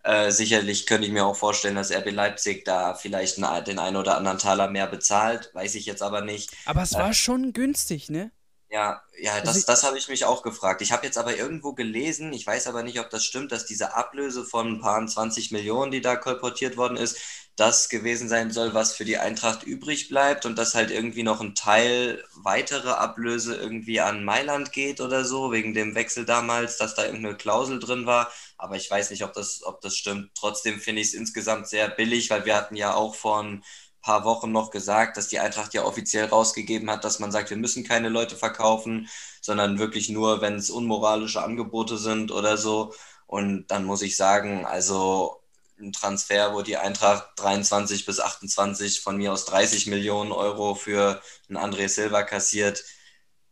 [0.04, 4.18] Äh, sicherlich könnte ich mir auch vorstellen, dass RB Leipzig da vielleicht den einen oder
[4.18, 6.52] anderen Taler mehr bezahlt, weiß ich jetzt aber nicht.
[6.66, 8.32] Aber es war äh, schon günstig, ne?
[8.74, 10.82] Ja, ja, das, also das habe ich mich auch gefragt.
[10.82, 13.94] Ich habe jetzt aber irgendwo gelesen, ich weiß aber nicht, ob das stimmt, dass diese
[13.94, 17.20] Ablöse von ein paar 20 Millionen, die da kolportiert worden ist,
[17.56, 21.40] das gewesen sein soll, was für die Eintracht übrig bleibt und dass halt irgendwie noch
[21.40, 26.96] ein Teil weitere Ablöse irgendwie an Mailand geht oder so, wegen dem Wechsel damals, dass
[26.96, 28.32] da irgendeine Klausel drin war.
[28.58, 30.32] Aber ich weiß nicht, ob das, ob das stimmt.
[30.36, 33.64] Trotzdem finde ich es insgesamt sehr billig, weil wir hatten ja auch vor ein
[34.02, 37.58] paar Wochen noch gesagt, dass die Eintracht ja offiziell rausgegeben hat, dass man sagt, wir
[37.58, 39.10] müssen keine Leute verkaufen,
[39.42, 42.94] sondern wirklich nur, wenn es unmoralische Angebote sind oder so.
[43.28, 45.43] Und dann muss ich sagen, also
[45.84, 51.22] ein Transfer, wo die Eintracht 23 bis 28 von mir aus 30 Millionen Euro für
[51.50, 52.84] einen André Silva kassiert,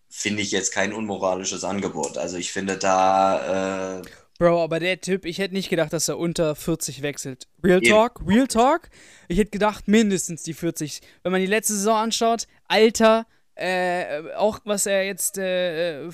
[0.10, 2.18] finde ich jetzt kein unmoralisches Angebot.
[2.18, 4.00] Also ich finde da.
[4.00, 4.02] Äh
[4.38, 7.48] Bro, aber der Typ, ich hätte nicht gedacht, dass er unter 40 wechselt.
[7.64, 8.90] Real Talk, Real Talk.
[9.28, 11.02] Ich hätte gedacht, mindestens die 40.
[11.22, 16.10] Wenn man die letzte Saison anschaut, Alter, äh, auch was er jetzt äh,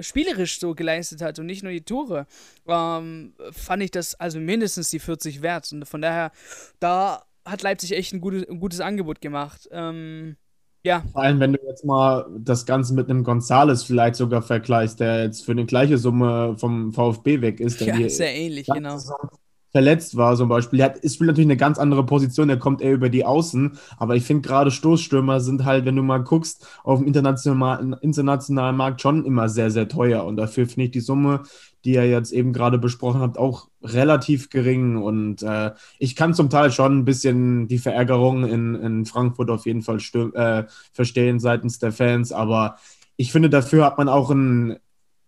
[0.00, 2.26] spielerisch so geleistet hat und nicht nur die Tore,
[2.66, 5.70] ähm, fand ich das also mindestens die 40 wert.
[5.72, 6.32] Und von daher,
[6.80, 9.68] da hat Leipzig echt ein gutes, ein gutes Angebot gemacht.
[9.70, 10.36] Ähm,
[10.82, 11.02] ja.
[11.12, 15.24] Vor allem, wenn du jetzt mal das Ganze mit einem Gonzales vielleicht sogar vergleichst, der
[15.24, 17.80] jetzt für eine gleiche Summe vom VfB weg ist.
[17.80, 18.98] ja, sehr ähnlich, genau.
[18.98, 19.30] Saison
[19.74, 20.78] verletzt war zum Beispiel.
[20.78, 24.14] Er hat, ist natürlich eine ganz andere Position, der kommt eher über die Außen, aber
[24.14, 29.00] ich finde gerade Stoßstürmer sind halt, wenn du mal guckst, auf dem internationalen, internationalen Markt
[29.00, 30.24] schon immer sehr, sehr teuer.
[30.24, 31.42] Und dafür finde ich die Summe,
[31.84, 34.96] die ihr jetzt eben gerade besprochen habt, auch relativ gering.
[34.96, 39.66] Und äh, ich kann zum Teil schon ein bisschen die Verärgerung in, in Frankfurt auf
[39.66, 39.98] jeden Fall
[40.34, 42.76] äh, verstehen seitens der Fans, aber
[43.16, 44.76] ich finde, dafür hat man auch einen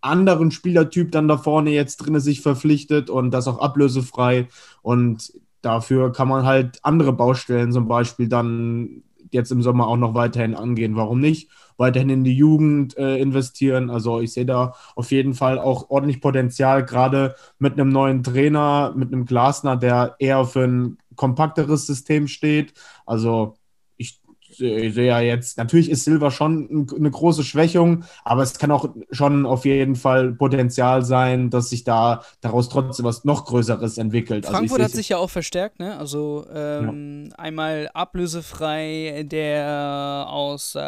[0.07, 4.47] anderen Spielertyp dann da vorne jetzt drin sich verpflichtet und das auch ablösefrei.
[4.81, 10.13] Und dafür kann man halt andere Baustellen zum Beispiel dann jetzt im Sommer auch noch
[10.13, 10.95] weiterhin angehen.
[10.95, 11.49] Warum nicht?
[11.77, 13.89] Weiterhin in die Jugend äh, investieren.
[13.89, 18.93] Also ich sehe da auf jeden Fall auch ordentlich Potenzial, gerade mit einem neuen Trainer,
[18.95, 22.73] mit einem Glasner, der eher für ein kompakteres System steht.
[23.05, 23.57] Also
[24.59, 28.89] ich sehe ja jetzt, natürlich ist Silver schon eine große Schwächung, aber es kann auch
[29.11, 34.45] schon auf jeden Fall Potenzial sein, dass sich da daraus trotzdem was noch Größeres entwickelt.
[34.45, 35.97] Also Frankfurt also hat sich ja auch verstärkt, ne?
[35.97, 37.37] Also ähm, ja.
[37.37, 40.79] einmal ablösefrei, der aus äh,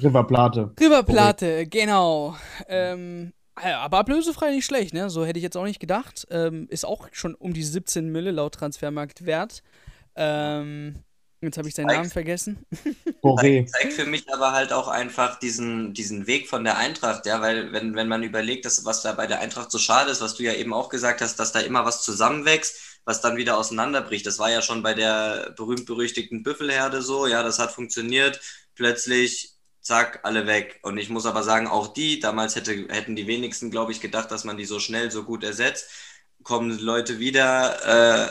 [0.00, 0.72] River Plate.
[0.80, 1.66] River Plate, okay.
[1.66, 2.36] genau.
[2.68, 5.08] Ähm, aber ablösefrei nicht schlecht, ne?
[5.08, 6.26] So hätte ich jetzt auch nicht gedacht.
[6.30, 9.62] Ähm, ist auch schon um die 17 Mille laut Transfermarkt wert.
[10.14, 11.02] Ähm,
[11.40, 12.64] Jetzt habe ich seinen Namen vergessen.
[13.40, 17.40] Zeigt, zeigt für mich aber halt auch einfach diesen, diesen Weg von der Eintracht, ja,
[17.40, 20.34] weil wenn, wenn man überlegt, dass, was da bei der Eintracht so schade ist, was
[20.34, 24.26] du ja eben auch gesagt hast, dass da immer was zusammenwächst, was dann wieder auseinanderbricht.
[24.26, 28.40] Das war ja schon bei der berühmt-berüchtigten Büffelherde so, ja, das hat funktioniert.
[28.74, 30.80] Plötzlich, zack, alle weg.
[30.82, 34.30] Und ich muss aber sagen, auch die, damals hätte, hätten die wenigsten, glaube ich, gedacht,
[34.30, 35.88] dass man die so schnell, so gut ersetzt.
[36.42, 38.30] Kommen Leute wieder, äh,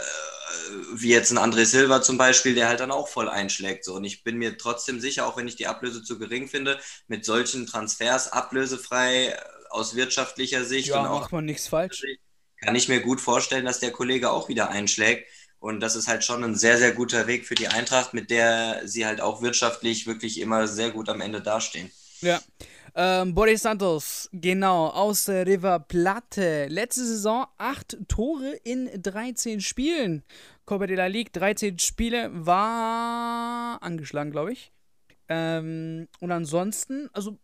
[0.94, 3.86] wie jetzt ein André Silva zum Beispiel, der halt dann auch voll einschlägt.
[3.86, 3.96] So.
[3.96, 7.26] Und ich bin mir trotzdem sicher, auch wenn ich die Ablöse zu gering finde, mit
[7.26, 9.38] solchen Transfers ablösefrei äh,
[9.70, 12.04] aus wirtschaftlicher Sicht ja, und auch macht man nichts falsch.
[12.62, 15.28] Kann ich mir gut vorstellen, dass der Kollege auch wieder einschlägt.
[15.60, 18.82] Und das ist halt schon ein sehr, sehr guter Weg für die Eintracht, mit der
[18.86, 21.91] sie halt auch wirtschaftlich wirklich immer sehr gut am Ende dastehen.
[22.22, 22.39] Ja.
[22.98, 26.68] Ähm, Boris Santos, genau, aus River Plate.
[26.68, 30.24] Letzte Saison acht Tore in 13 Spielen.
[30.66, 34.72] Copa de la Ligue, 13 Spiele, war angeschlagen, glaube ich.
[35.28, 37.38] Ähm, und ansonsten, also,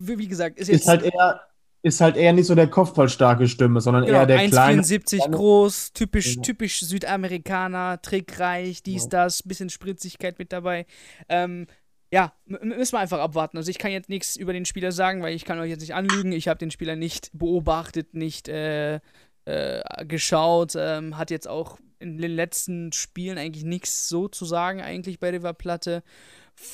[0.00, 0.82] wie, wie, gesagt, ist jetzt.
[0.82, 1.40] Ist halt eher.
[1.82, 4.82] Ist halt eher nicht so der kopfballstarke Stimme, sondern genau, eher der 1, kleine.
[4.82, 6.42] 1,74 groß, typisch, ja.
[6.42, 9.10] typisch Südamerikaner, trickreich, dies, ja.
[9.10, 10.86] das, bisschen Spritzigkeit mit dabei.
[11.28, 11.68] Ähm,
[12.12, 13.56] ja, müssen wir einfach abwarten.
[13.56, 15.94] Also ich kann jetzt nichts über den Spieler sagen, weil ich kann euch jetzt nicht
[15.94, 16.32] anlügen.
[16.32, 19.00] Ich habe den Spieler nicht beobachtet, nicht äh,
[19.44, 20.74] äh, geschaut.
[20.76, 25.30] Ähm, hat jetzt auch in den letzten Spielen eigentlich nichts so zu sagen, eigentlich bei
[25.30, 26.02] River Platte.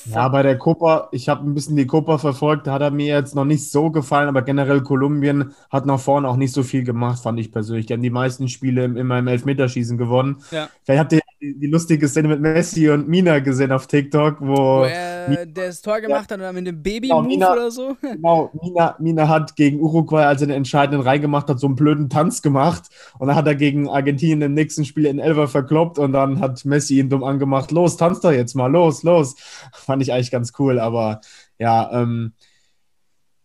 [0.05, 3.07] Ja, bei der Copa, ich habe ein bisschen die Copa verfolgt, da hat er mir
[3.07, 6.83] jetzt noch nicht so gefallen, aber generell Kolumbien hat nach vorne auch nicht so viel
[6.83, 7.87] gemacht, fand ich persönlich.
[7.87, 10.41] Die haben die meisten Spiele immer im Elfmeterschießen gewonnen.
[10.51, 10.69] Ja.
[10.83, 14.83] Vielleicht habt ihr die, lustige Szene mit Messi und Mina gesehen auf TikTok, wo, wo
[14.83, 17.97] er das Tor gemacht ja, hat und mit dem Baby-Move genau, oder so.
[18.01, 22.09] Genau, Mina, Mina hat gegen Uruguay, als er den entscheidenden reingemacht hat, so einen blöden
[22.09, 22.83] Tanz gemacht
[23.19, 26.63] und dann hat er gegen Argentinien im nächsten Spiel in Elfer verkloppt und dann hat
[26.65, 29.35] Messi ihn dumm angemacht, los, tanz doch jetzt mal, los, los.
[29.73, 31.21] Fand ich eigentlich ganz cool, aber
[31.59, 32.33] ja, ähm,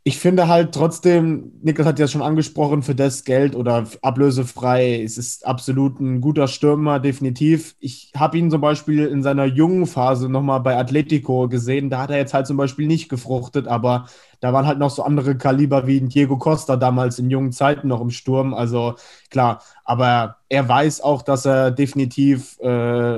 [0.09, 5.19] ich finde halt trotzdem, Niklas hat ja schon angesprochen, für das Geld oder ablösefrei, es
[5.19, 7.77] ist absolut ein guter Stürmer, definitiv.
[7.79, 11.91] Ich habe ihn zum Beispiel in seiner jungen Phase nochmal bei Atletico gesehen.
[11.91, 14.07] Da hat er jetzt halt zum Beispiel nicht gefruchtet, aber
[14.41, 18.01] da waren halt noch so andere Kaliber wie Diego Costa damals in jungen Zeiten noch
[18.01, 18.55] im Sturm.
[18.55, 18.95] Also
[19.29, 23.17] klar, aber er weiß auch, dass er definitiv äh,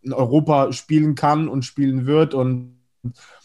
[0.00, 2.80] in Europa spielen kann und spielen wird und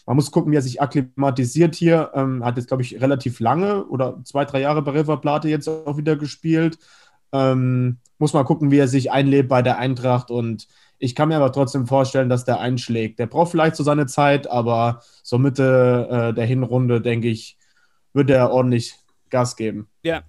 [0.06, 2.12] man muss gucken, wie er sich akklimatisiert hier.
[2.14, 5.68] Ähm, hat jetzt, glaube ich, relativ lange oder zwei, drei Jahre bei River Plate jetzt
[5.68, 6.78] auch wieder gespielt.
[7.32, 11.36] Ähm, muss mal gucken, wie er sich einlebt bei der Eintracht und ich kann mir
[11.36, 13.18] aber trotzdem vorstellen, dass der einschlägt.
[13.18, 17.58] Der braucht vielleicht so seine Zeit, aber so Mitte äh, der Hinrunde, denke ich,
[18.14, 18.94] wird er ordentlich
[19.28, 19.88] Gas geben.
[20.02, 20.22] Ja.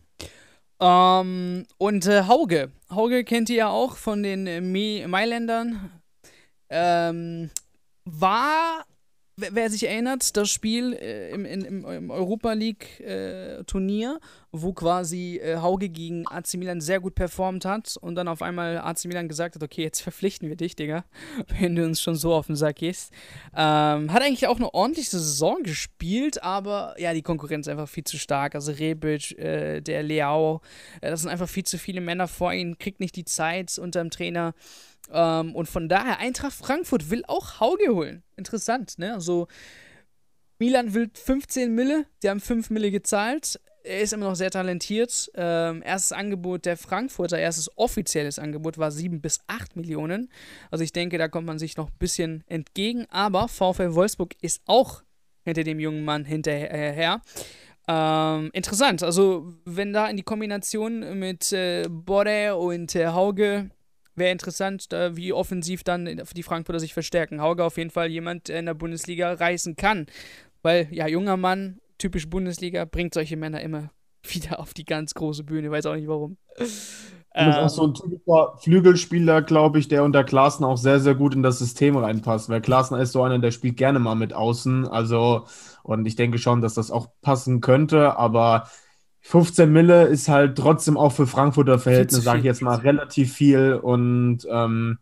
[0.80, 2.72] Ähm, und äh, Hauge.
[2.92, 5.92] Hauge kennt ihr ja auch von den äh, Mailändern.
[6.70, 7.50] Ähm,
[8.04, 8.86] war
[9.40, 15.58] Wer sich erinnert, das Spiel äh, im, im, im, Europa League-Turnier, äh, wo quasi äh,
[15.58, 19.54] Hauge gegen AC Milan sehr gut performt hat und dann auf einmal AC Milan gesagt
[19.54, 21.06] hat: Okay, jetzt verpflichten wir dich, Digga,
[21.60, 23.14] wenn du uns schon so auf den Sack gehst.
[23.56, 28.06] Ähm, hat eigentlich auch eine ordentliche Saison gespielt, aber ja, die Konkurrenz ist einfach viel
[28.06, 28.56] zu stark.
[28.56, 30.62] Also Rebic, äh, der Leao,
[31.00, 34.02] äh, das sind einfach viel zu viele Männer vor ihm, kriegt nicht die Zeit unter
[34.02, 34.56] dem Trainer.
[35.12, 38.24] Ähm, und von daher, Eintracht Frankfurt will auch Hauge holen.
[38.36, 39.14] Interessant, ne?
[39.14, 39.48] Also,
[40.60, 43.60] Milan will 15 Mille, die haben 5 Mille gezahlt.
[43.84, 45.32] Er ist immer noch sehr talentiert.
[45.36, 50.30] Ähm, erstes Angebot der Frankfurter, erstes offizielles Angebot war 7 bis 8 Millionen.
[50.72, 53.06] Also ich denke, da kommt man sich noch ein bisschen entgegen.
[53.10, 55.04] Aber VfL Wolfsburg ist auch
[55.46, 57.22] hinter dem jungen Mann hinterher.
[57.88, 59.04] Ähm, interessant.
[59.04, 63.70] Also wenn da in die Kombination mit äh, Borre und äh, Hauge
[64.18, 67.42] wäre interessant, wie offensiv dann die Frankfurter sich verstärken.
[67.42, 70.08] Hauge auf jeden Fall jemand, der in der Bundesliga reißen kann.
[70.62, 73.92] Weil, ja, junger Mann, typisch Bundesliga, bringt solche Männer immer
[74.24, 76.38] wieder auf die ganz große Bühne, weiß auch nicht warum.
[77.38, 81.14] Und ist auch so ein typischer Flügelspieler, glaube ich, der unter Klaassen auch sehr, sehr
[81.14, 82.50] gut in das System reinpasst.
[82.50, 84.88] Weil Klaassen ist so einer, der spielt gerne mal mit außen.
[84.88, 85.46] Also,
[85.84, 88.18] und ich denke schon, dass das auch passen könnte.
[88.18, 88.68] Aber
[89.22, 93.74] 15 Mille ist halt trotzdem auch für Frankfurter Verhältnisse, sage ich jetzt mal, relativ viel.
[93.74, 95.00] Und ähm,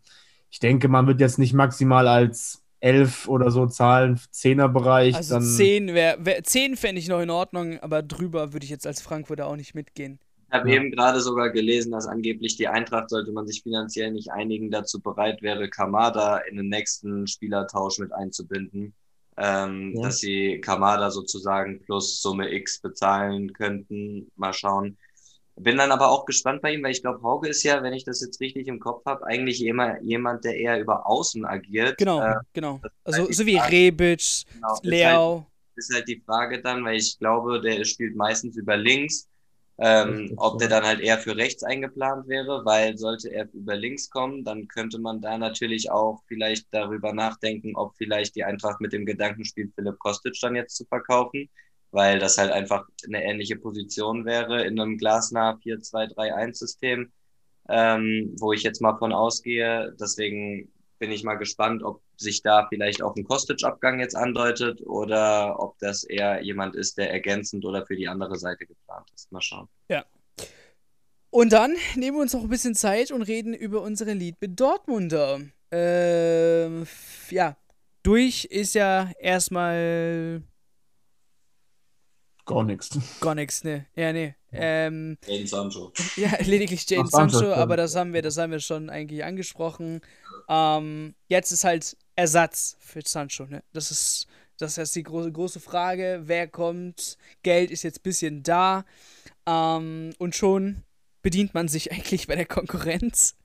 [0.50, 5.16] ich denke, man wird jetzt nicht maximal als 11 oder so zahlen, 10er Bereich.
[5.16, 8.86] Also 10 wäre, wär, 10 fände ich noch in Ordnung, aber drüber würde ich jetzt
[8.86, 10.20] als Frankfurter auch nicht mitgehen.
[10.48, 10.76] Ich habe ja.
[10.76, 15.02] eben gerade sogar gelesen, dass angeblich die Eintracht, sollte man sich finanziell nicht einigen, dazu
[15.02, 18.94] bereit wäre, Kamada in den nächsten Spielertausch mit einzubinden.
[19.38, 20.04] Ähm, ja.
[20.04, 24.32] Dass sie Kamada sozusagen plus Summe X bezahlen könnten.
[24.36, 24.98] Mal schauen.
[25.58, 28.04] Bin dann aber auch gespannt bei ihm, weil ich glaube, Hauge ist ja, wenn ich
[28.04, 31.98] das jetzt richtig im Kopf habe, eigentlich immer jemand, der eher über Außen agiert.
[31.98, 32.82] Genau, äh, genau.
[33.06, 35.08] Also halt so wie Rebic, genau, Leo.
[35.08, 35.46] Ist halt,
[35.76, 39.30] ist halt die Frage dann, weil ich glaube, der spielt meistens über links.
[39.78, 44.10] Ähm, ob der dann halt eher für rechts eingeplant wäre, weil sollte er über links
[44.10, 48.94] kommen, dann könnte man da natürlich auch vielleicht darüber nachdenken, ob vielleicht die Eintracht mit
[48.94, 51.50] dem Gedanken spielt, Philipp Kostic dann jetzt zu verkaufen
[51.96, 57.12] weil das halt einfach eine ähnliche Position wäre in einem glasnah 4-2-3-1-System,
[57.70, 59.96] ähm, wo ich jetzt mal von ausgehe.
[59.98, 65.60] Deswegen bin ich mal gespannt, ob sich da vielleicht auch ein Kostic-Abgang jetzt andeutet oder
[65.60, 69.32] ob das eher jemand ist, der ergänzend oder für die andere Seite geplant ist.
[69.32, 69.68] Mal schauen.
[69.90, 70.06] Ja.
[71.30, 74.60] Und dann nehmen wir uns noch ein bisschen Zeit und reden über unsere Lied mit
[74.60, 75.42] Dortmunder.
[75.72, 76.84] Äh,
[77.30, 77.58] ja,
[78.04, 80.44] durch ist ja erstmal
[82.46, 83.00] Gar nichts.
[83.22, 83.88] Gar nichts, ne.
[83.96, 84.36] Ja, ne.
[84.52, 85.92] Ähm, Jaden Sancho.
[86.16, 90.02] Ja, lediglich Jaden Sancho, Sancho, aber das haben wir, das haben wir schon eigentlich angesprochen.
[90.48, 93.64] Ähm, jetzt ist halt Ersatz für Sancho, ne?
[93.74, 94.28] Das ist,
[94.58, 96.22] das ist die große, große Frage.
[96.26, 97.18] Wer kommt?
[97.44, 98.86] Geld ist jetzt ein bisschen da.
[99.46, 100.84] Ähm, und schon
[101.22, 103.36] bedient man sich eigentlich bei der Konkurrenz.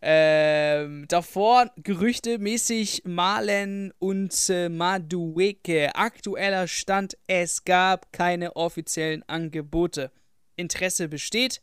[0.00, 5.94] Ähm, davor gerüchtemäßig Malen und äh, Madueke.
[5.94, 10.12] Aktueller Stand: Es gab keine offiziellen Angebote.
[10.56, 11.60] Interesse besteht,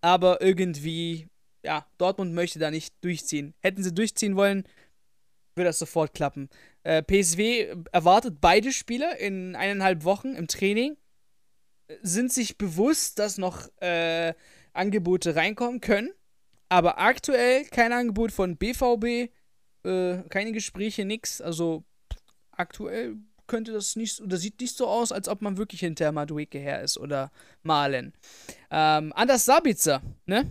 [0.00, 1.28] aber irgendwie,
[1.64, 3.54] ja, Dortmund möchte da nicht durchziehen.
[3.60, 4.64] Hätten sie durchziehen wollen,
[5.54, 6.48] würde das sofort klappen.
[6.82, 10.96] Äh, PSW erwartet beide Spieler in eineinhalb Wochen im Training.
[12.02, 14.34] Sind sich bewusst, dass noch äh,
[14.72, 16.10] Angebote reinkommen können
[16.74, 19.30] aber aktuell kein Angebot von BVB,
[19.84, 21.40] äh, keine Gespräche, nix.
[21.40, 21.84] Also
[22.50, 26.58] aktuell könnte das nicht, oder sieht nicht so aus, als ob man wirklich hinter Madueke
[26.58, 27.30] her ist oder
[27.62, 28.12] Malen.
[28.70, 30.50] Ähm, Anders Sabitzer, ne?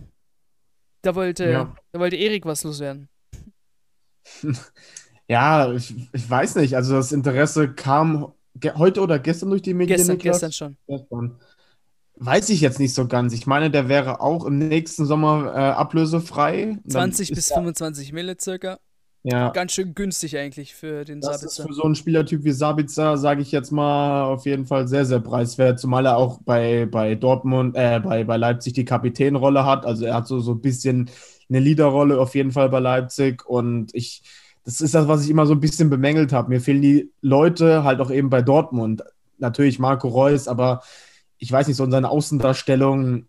[1.04, 1.74] Da wollte, ja.
[1.92, 3.08] da wollte Erik was loswerden.
[5.26, 6.76] Ja, ich, ich, weiß nicht.
[6.76, 8.34] Also das Interesse kam
[8.76, 9.96] heute oder gestern durch die Medien.
[9.96, 10.76] Gestern, gestern schon.
[10.86, 11.40] Gestern.
[12.16, 13.32] Weiß ich jetzt nicht so ganz.
[13.32, 16.76] Ich meine, der wäre auch im nächsten Sommer äh, ablösefrei.
[16.86, 18.78] 20 bis 25 Mille circa.
[19.26, 19.48] Ja.
[19.50, 21.62] Ganz schön günstig eigentlich für den das Sabitzer.
[21.62, 25.06] Ist für so einen Spielertyp wie Sabitzer, sage ich jetzt mal, auf jeden Fall sehr,
[25.06, 25.80] sehr preiswert.
[25.80, 29.86] Zumal er auch bei, bei Dortmund, äh, bei, bei Leipzig die Kapitänrolle hat.
[29.86, 31.10] Also er hat so, so ein bisschen
[31.48, 33.46] eine Leaderrolle auf jeden Fall bei Leipzig.
[33.46, 34.22] Und ich,
[34.62, 36.50] das ist das, was ich immer so ein bisschen bemängelt habe.
[36.50, 39.04] Mir fehlen die Leute halt auch eben bei Dortmund.
[39.38, 40.82] Natürlich Marco Reus, aber
[41.38, 43.24] ich weiß nicht, so in seiner Außendarstellung,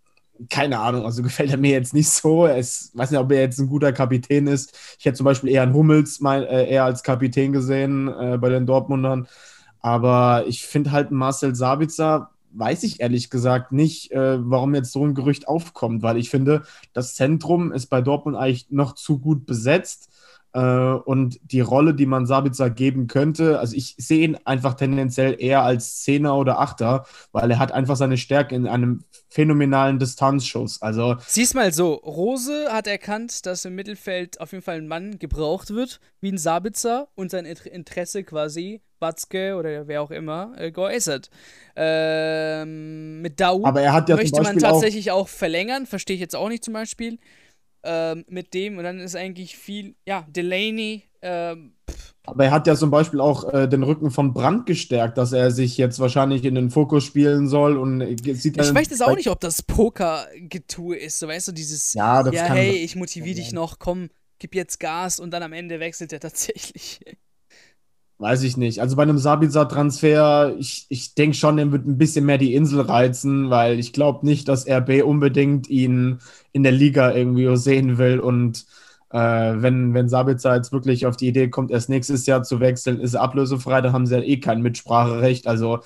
[0.49, 2.47] keine Ahnung, also gefällt er mir jetzt nicht so.
[2.47, 4.77] Ich weiß nicht, ob er jetzt ein guter Kapitän ist.
[4.99, 8.49] Ich hätte zum Beispiel eher einen Hummels mein, äh, eher als Kapitän gesehen äh, bei
[8.49, 9.27] den Dortmundern.
[9.81, 15.05] Aber ich finde halt Marcel Sabitzer, weiß ich ehrlich gesagt nicht, äh, warum jetzt so
[15.05, 19.45] ein Gerücht aufkommt, weil ich finde, das Zentrum ist bei Dortmund eigentlich noch zu gut
[19.45, 20.09] besetzt.
[20.55, 25.35] Äh, und die Rolle, die man Sabitzer geben könnte, also ich sehe ihn einfach tendenziell
[25.37, 30.81] eher als Zehner oder Achter, weil er hat einfach seine Stärke in einem phänomenalen Distanzschuss.
[30.81, 35.19] Also Siehst mal so, Rose hat erkannt, dass im Mittelfeld auf jeden Fall ein Mann
[35.19, 40.71] gebraucht wird, wie ein Sabitzer, und sein Interesse quasi Batzke oder wer auch immer äh,
[40.71, 41.29] geäußert.
[41.75, 46.63] Ähm, mit Dau ja möchte man tatsächlich auch, auch verlängern, verstehe ich jetzt auch nicht
[46.63, 47.19] zum Beispiel
[47.85, 51.03] ähm, mit dem und dann ist eigentlich viel, ja, Delaney.
[51.21, 51.73] Ähm,
[52.27, 55.51] aber er hat ja zum Beispiel auch äh, den Rücken von Brand gestärkt, dass er
[55.51, 57.99] sich jetzt wahrscheinlich in den Fokus spielen soll und
[58.33, 62.27] sieht Ich weiß es auch nicht, ob das Poker-Getue ist, so weißt du, dieses, ja,
[62.29, 66.13] ja hey, ich motiviere dich noch, komm, gib jetzt Gas und dann am Ende wechselt
[66.13, 66.99] er tatsächlich.
[68.17, 68.79] Weiß ich nicht.
[68.79, 72.81] Also bei einem Sabitzer-Transfer, ich, ich denke schon, er wird ein bisschen mehr die Insel
[72.81, 76.19] reizen, weil ich glaube nicht, dass RB unbedingt ihn
[76.53, 78.21] in der Liga irgendwie sehen will.
[78.21, 78.65] Und
[79.09, 83.01] äh, wenn, wenn Sabitzer jetzt wirklich auf die Idee kommt, erst nächstes Jahr zu wechseln,
[83.01, 85.45] ist er ablösefrei, dann haben sie ja eh kein Mitspracherecht.
[85.45, 85.81] Also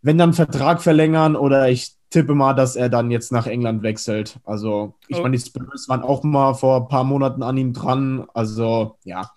[0.00, 4.38] wenn dann Vertrag verlängern oder ich tippe mal, dass er dann jetzt nach England wechselt.
[4.44, 5.22] Also, ich oh.
[5.22, 8.26] meine, die Spurs waren auch mal vor ein paar Monaten an ihm dran.
[8.34, 9.30] Also, ja,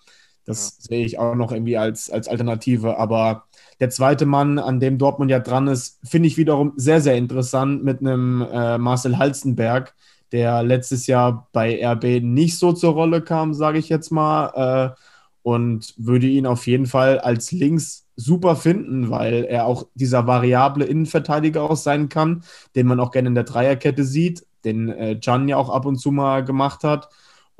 [0.48, 0.84] das ja.
[0.88, 2.98] sehe ich auch noch irgendwie als, als Alternative.
[2.98, 3.44] Aber
[3.80, 7.84] der zweite Mann, an dem Dortmund ja dran ist, finde ich wiederum sehr, sehr interessant
[7.84, 9.94] mit einem äh, Marcel Halstenberg,
[10.32, 14.94] der letztes Jahr bei RB nicht so zur Rolle kam, sage ich jetzt mal.
[14.96, 15.00] Äh,
[15.42, 20.84] und würde ihn auf jeden Fall als Links super finden, weil er auch dieser variable
[20.84, 22.42] Innenverteidiger auch sein kann,
[22.74, 25.96] den man auch gerne in der Dreierkette sieht, den äh, Can ja auch ab und
[25.96, 27.08] zu mal gemacht hat.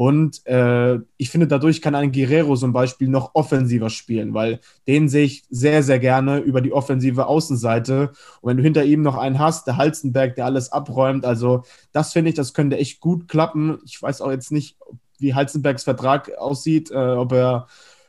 [0.01, 5.09] Und äh, ich finde, dadurch kann ein Guerrero zum Beispiel noch offensiver spielen, weil den
[5.09, 8.13] sehe ich sehr, sehr gerne über die offensive Außenseite.
[8.41, 12.13] Und wenn du hinter ihm noch einen hast, der Halzenberg, der alles abräumt, also das
[12.13, 13.81] finde ich, das könnte echt gut klappen.
[13.85, 14.77] Ich weiß auch jetzt nicht,
[15.19, 17.67] wie Halzenbergs Vertrag aussieht, äh, ob er,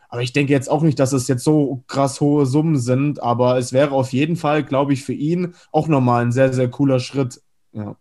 [0.10, 3.58] aber ich denke jetzt auch nicht, dass es jetzt so krass hohe Summen sind, aber
[3.58, 7.00] es wäre auf jeden Fall, glaube ich, für ihn auch nochmal ein sehr, sehr cooler
[7.00, 7.42] Schritt.
[7.72, 7.96] Ja.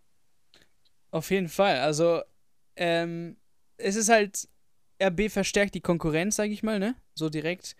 [1.09, 1.79] Auf jeden Fall.
[1.79, 2.21] Also,
[2.75, 3.35] ähm,
[3.79, 4.47] es ist halt,
[5.01, 6.95] RB verstärkt die Konkurrenz, sage ich mal, ne?
[7.15, 7.75] So direkt.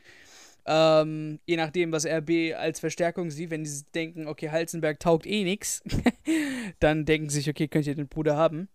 [0.66, 5.44] Ähm, je nachdem, was RB als Verstärkung sieht, wenn sie denken, okay, Halzenberg taugt eh
[5.44, 5.82] nichts,
[6.80, 8.70] dann denken sie sich, okay, könnt ihr den Bruder haben.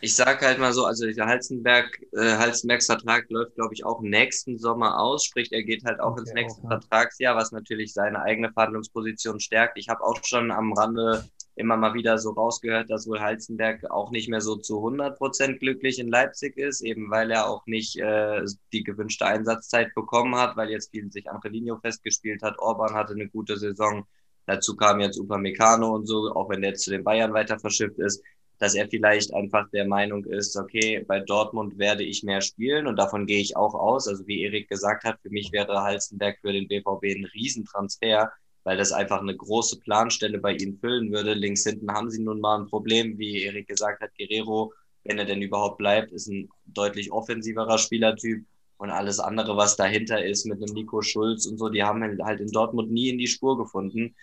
[0.00, 4.00] Ich sage halt mal so, also der Halzenberg, äh, Halzenbergs Vertrag läuft, glaube ich, auch
[4.00, 6.80] nächsten Sommer aus, sprich, er geht halt auch okay, ins nächste auch, ja.
[6.80, 9.78] Vertragsjahr, was natürlich seine eigene Verhandlungsposition stärkt.
[9.78, 11.24] Ich habe auch schon am Rande
[11.60, 15.60] immer mal wieder so rausgehört, dass wohl Halzenberg auch nicht mehr so zu 100 Prozent
[15.60, 18.42] glücklich in Leipzig ist, eben weil er auch nicht äh,
[18.72, 22.58] die gewünschte Einsatzzeit bekommen hat, weil jetzt viel sich Angelino festgespielt hat.
[22.58, 24.06] Orban hatte eine gute Saison.
[24.46, 27.98] Dazu kam jetzt Upamecano und so, auch wenn der jetzt zu den Bayern weiter verschifft
[27.98, 28.22] ist
[28.60, 32.96] dass er vielleicht einfach der Meinung ist, okay, bei Dortmund werde ich mehr spielen und
[32.96, 34.06] davon gehe ich auch aus.
[34.06, 38.30] Also wie Erik gesagt hat, für mich wäre Halstenberg für den BVB ein Riesentransfer,
[38.64, 41.34] weil das einfach eine große Planstelle bei ihnen füllen würde.
[41.34, 44.72] Links hinten haben sie nun mal ein Problem, wie Erik gesagt hat, Guerrero,
[45.04, 48.44] wenn er denn überhaupt bleibt, ist ein deutlich offensiverer Spielertyp
[48.76, 52.40] und alles andere, was dahinter ist mit einem Nico Schulz und so, die haben halt
[52.40, 54.14] in Dortmund nie in die Spur gefunden.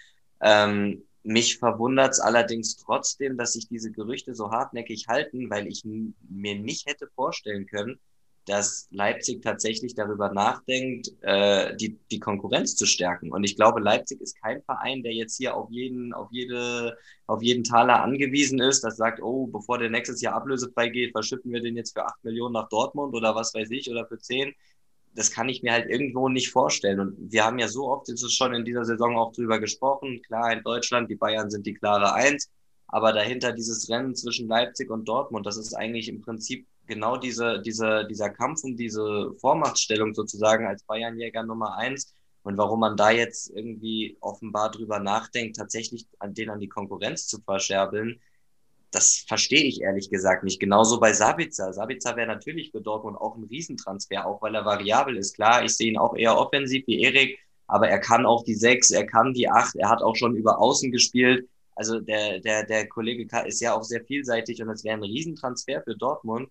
[0.41, 5.83] Ähm, mich verwundert es allerdings trotzdem, dass sich diese Gerüchte so hartnäckig halten, weil ich
[5.83, 7.99] mir nicht hätte vorstellen können,
[8.47, 13.31] dass Leipzig tatsächlich darüber nachdenkt, äh, die, die Konkurrenz zu stärken.
[13.31, 17.43] Und ich glaube, Leipzig ist kein Verein, der jetzt hier auf jeden, auf jede, auf
[17.43, 21.61] jeden Taler angewiesen ist, das sagt, oh, bevor der nächstes Jahr ablösefrei geht, verschiffen wir
[21.61, 24.53] den jetzt für acht Millionen nach Dortmund oder was weiß ich oder für zehn
[25.17, 26.99] das kann ich mir halt irgendwo nicht vorstellen.
[26.99, 30.21] Und wir haben ja so oft jetzt schon in dieser Saison auch drüber gesprochen.
[30.21, 32.51] Klar, in Deutschland, die Bayern sind die klare Eins,
[32.87, 37.61] aber dahinter dieses Rennen zwischen Leipzig und Dortmund, das ist eigentlich im Prinzip genau diese,
[37.61, 42.13] diese, dieser Kampf um diese Vormachtstellung sozusagen als Bayernjäger Nummer eins.
[42.43, 47.27] Und warum man da jetzt irgendwie offenbar drüber nachdenkt, tatsächlich an den an die Konkurrenz
[47.27, 48.21] zu verscherbeln,
[48.91, 50.59] das verstehe ich ehrlich gesagt nicht.
[50.59, 51.73] Genauso bei Sabitzer.
[51.73, 55.35] Sabitzer wäre natürlich für Dortmund auch ein Riesentransfer, auch weil er variabel ist.
[55.35, 58.91] Klar, ich sehe ihn auch eher offensiv wie Erik, aber er kann auch die sechs,
[58.91, 61.49] er kann die acht, er hat auch schon über Außen gespielt.
[61.75, 65.81] Also der, der, der Kollege ist ja auch sehr vielseitig und es wäre ein Riesentransfer
[65.83, 66.49] für Dortmund,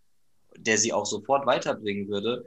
[0.58, 2.44] der sie auch sofort weiterbringen würde.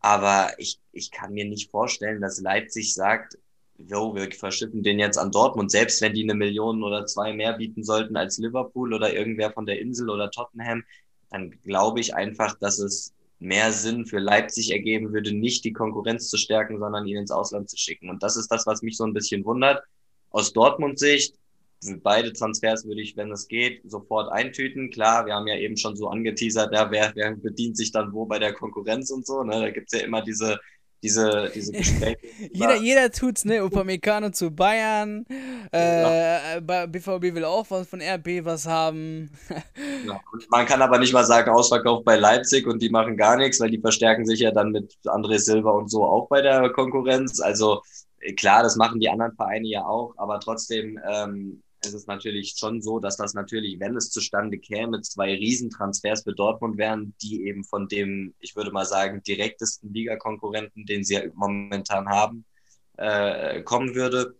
[0.00, 3.38] Aber ich, ich kann mir nicht vorstellen, dass Leipzig sagt,
[3.78, 7.54] jo, wir verschippen den jetzt an Dortmund, selbst wenn die eine Million oder zwei mehr
[7.54, 10.84] bieten sollten als Liverpool oder irgendwer von der Insel oder Tottenham,
[11.30, 16.28] dann glaube ich einfach, dass es mehr Sinn für Leipzig ergeben würde, nicht die Konkurrenz
[16.28, 18.08] zu stärken, sondern ihn ins Ausland zu schicken.
[18.08, 19.82] Und das ist das, was mich so ein bisschen wundert.
[20.30, 21.34] Aus Dortmund Sicht,
[22.02, 24.90] beide Transfers würde ich, wenn es geht, sofort eintüten.
[24.90, 28.26] Klar, wir haben ja eben schon so angeteasert, ja, wer, wer bedient sich dann wo
[28.26, 29.42] bei der Konkurrenz und so.
[29.42, 29.60] Ne?
[29.60, 30.58] Da gibt's ja immer diese
[31.02, 32.18] diese, diese Gespräche.
[32.52, 33.64] jeder, jeder tut's, ne?
[33.64, 35.26] Upamecano zu Bayern,
[35.72, 36.86] äh, ja.
[36.86, 39.30] BVB will auch was von RB was haben.
[40.06, 40.20] ja.
[40.50, 43.70] man kann aber nicht mal sagen, Ausverkauf bei Leipzig und die machen gar nichts, weil
[43.70, 47.40] die verstärken sich ja dann mit André Silva und so auch bei der Konkurrenz.
[47.40, 47.82] Also
[48.36, 52.80] klar, das machen die anderen Vereine ja auch, aber trotzdem ähm, es ist natürlich schon
[52.80, 57.64] so, dass das natürlich, wenn es zustande käme, zwei Riesentransfers für Dortmund wären, die eben
[57.64, 62.44] von dem, ich würde mal sagen, direktesten Ligakonkurrenten, den sie ja momentan haben,
[62.96, 64.36] äh, kommen würde.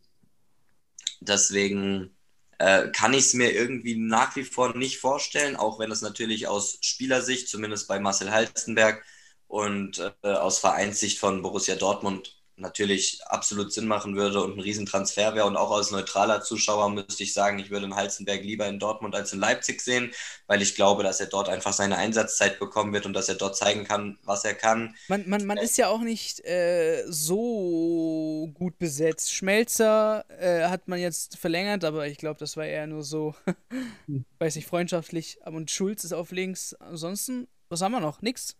[1.20, 2.10] Deswegen
[2.58, 6.46] äh, kann ich es mir irgendwie nach wie vor nicht vorstellen, auch wenn es natürlich
[6.46, 9.04] aus Spielersicht, zumindest bei Marcel Halstenberg
[9.48, 15.34] und äh, aus Vereinssicht von Borussia Dortmund natürlich absolut Sinn machen würde und ein Riesentransfer
[15.34, 15.46] wäre.
[15.46, 19.14] Und auch als neutraler Zuschauer müsste ich sagen, ich würde in Halzenberg lieber in Dortmund
[19.14, 20.12] als in Leipzig sehen,
[20.46, 23.56] weil ich glaube, dass er dort einfach seine Einsatzzeit bekommen wird und dass er dort
[23.56, 24.96] zeigen kann, was er kann.
[25.08, 29.32] Man, man, man ist ja auch nicht äh, so gut besetzt.
[29.32, 33.34] Schmelzer äh, hat man jetzt verlängert, aber ich glaube, das war eher nur so,
[34.38, 35.38] weiß nicht, freundschaftlich.
[35.44, 36.74] Und Schulz ist auf links.
[36.74, 38.22] Ansonsten, was haben wir noch?
[38.22, 38.56] Nix.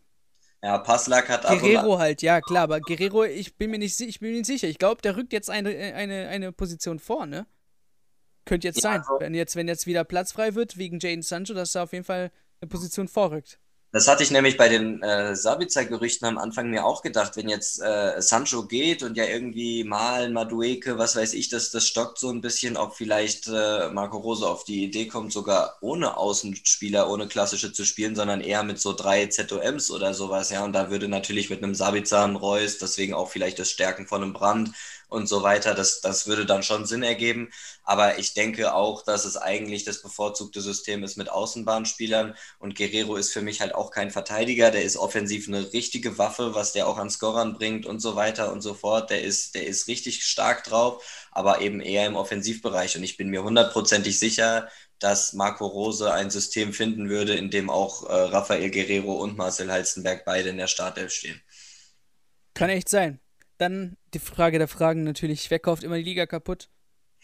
[0.65, 4.31] Ja, Passlack hat Guerrero halt, ja klar, aber Guerrero, ich bin mir nicht, ich bin
[4.31, 4.69] mir nicht sicher.
[4.69, 7.47] Ich glaube, der rückt jetzt eine, eine, eine Position vor, ne?
[8.45, 9.01] Könnte jetzt ja, sein.
[9.01, 11.93] Also wenn, jetzt, wenn jetzt wieder Platz frei wird wegen Jaden Sancho, dass er auf
[11.93, 13.59] jeden Fall eine Position vorrückt.
[13.95, 17.79] Das hatte ich nämlich bei den äh, Sabitzer-Gerüchten am Anfang mir auch gedacht, wenn jetzt
[17.83, 22.31] äh, Sancho geht und ja irgendwie mal Madueke, was weiß ich, das, das stockt so
[22.31, 27.29] ein bisschen, ob vielleicht äh, Marco Rose auf die Idee kommt, sogar ohne Außenspieler, ohne
[27.29, 30.65] klassische zu spielen, sondern eher mit so drei ZOMs oder sowas, ja.
[30.65, 34.23] Und da würde natürlich mit einem Sabitzer, ein Reus, deswegen auch vielleicht das Stärken von
[34.23, 34.71] einem Brand
[35.13, 35.75] und so weiter.
[35.75, 37.51] Das, das würde dann schon Sinn ergeben.
[37.85, 42.35] Aber ich denke auch, dass es eigentlich das bevorzugte System ist mit Außenbahnspielern.
[42.59, 44.71] Und Guerrero ist für mich halt auch kein Verteidiger.
[44.71, 48.53] Der ist offensiv eine richtige Waffe, was der auch an Scorern bringt und so weiter
[48.53, 49.11] und so fort.
[49.11, 52.97] Der ist, der ist richtig stark drauf, aber eben eher im Offensivbereich.
[52.97, 54.69] Und ich bin mir hundertprozentig sicher,
[55.03, 59.71] dass Marco Rose ein System finden würde, in dem auch äh, Rafael Guerrero und Marcel
[59.71, 61.43] Halstenberg beide in der Startelf stehen.
[62.55, 63.19] Kann echt sein.
[63.63, 66.69] Dann die Frage der Fragen natürlich, wer kauft immer die Liga kaputt?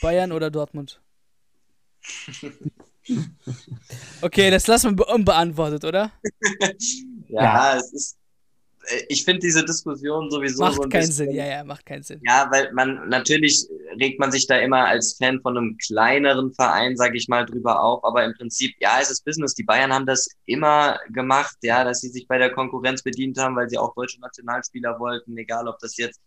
[0.01, 1.03] Bayern oder Dortmund?
[4.21, 6.13] Okay, das lassen wir unbeantwortet, oder?
[7.31, 8.19] ja, ja, es ist.
[8.85, 10.63] Äh, ich finde diese Diskussion sowieso.
[10.63, 12.21] Macht so keinen bisschen, Sinn, ja, ja, macht keinen Sinn.
[12.23, 13.67] Ja, weil man natürlich
[13.99, 17.81] regt man sich da immer als Fan von einem kleineren Verein, sage ich mal, drüber
[17.81, 18.05] auf.
[18.05, 19.55] Aber im Prinzip, ja, es ist Business.
[19.55, 23.57] Die Bayern haben das immer gemacht, ja, dass sie sich bei der Konkurrenz bedient haben,
[23.57, 26.21] weil sie auch deutsche Nationalspieler wollten, egal ob das jetzt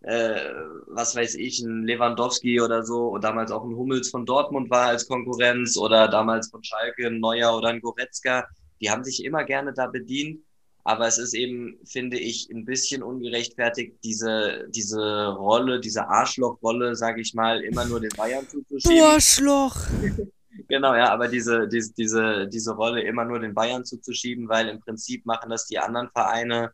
[0.00, 0.52] äh,
[0.86, 4.88] was weiß ich, ein Lewandowski oder so, und damals auch ein Hummels von Dortmund war
[4.88, 8.46] als Konkurrenz oder damals von Schalke ein Neuer oder ein Goretzka.
[8.80, 10.40] Die haben sich immer gerne da bedient.
[10.84, 17.20] Aber es ist eben, finde ich, ein bisschen ungerechtfertigt, diese, diese Rolle, diese Arschlochrolle, sage
[17.20, 19.02] ich mal, immer nur den Bayern zuzuschieben.
[19.02, 19.76] Arschloch!
[20.68, 24.80] genau, ja, aber diese, diese, diese, diese Rolle immer nur den Bayern zuzuschieben, weil im
[24.80, 26.72] Prinzip machen das die anderen Vereine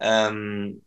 [0.00, 0.82] ähm,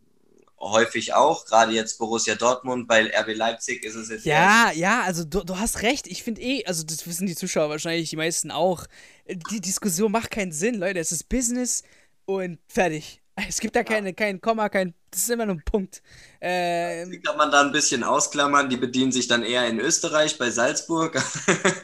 [0.58, 4.24] häufig auch, gerade jetzt Borussia Dortmund, bei RB Leipzig ist es jetzt.
[4.24, 6.06] Ja, ja, also du, du hast recht.
[6.06, 8.86] Ich finde eh, also das wissen die Zuschauer wahrscheinlich, die meisten auch.
[9.28, 10.98] Die Diskussion macht keinen Sinn, Leute.
[10.98, 11.82] Es ist Business
[12.24, 13.22] und fertig.
[13.48, 14.94] Es gibt da keine, kein Komma, kein.
[15.10, 16.02] Das ist immer nur ein Punkt.
[16.40, 18.70] Ähm, die kann man da ein bisschen ausklammern.
[18.70, 21.22] Die bedienen sich dann eher in Österreich bei Salzburg.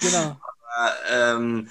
[0.00, 0.38] Genau.
[0.74, 1.68] Aber ähm,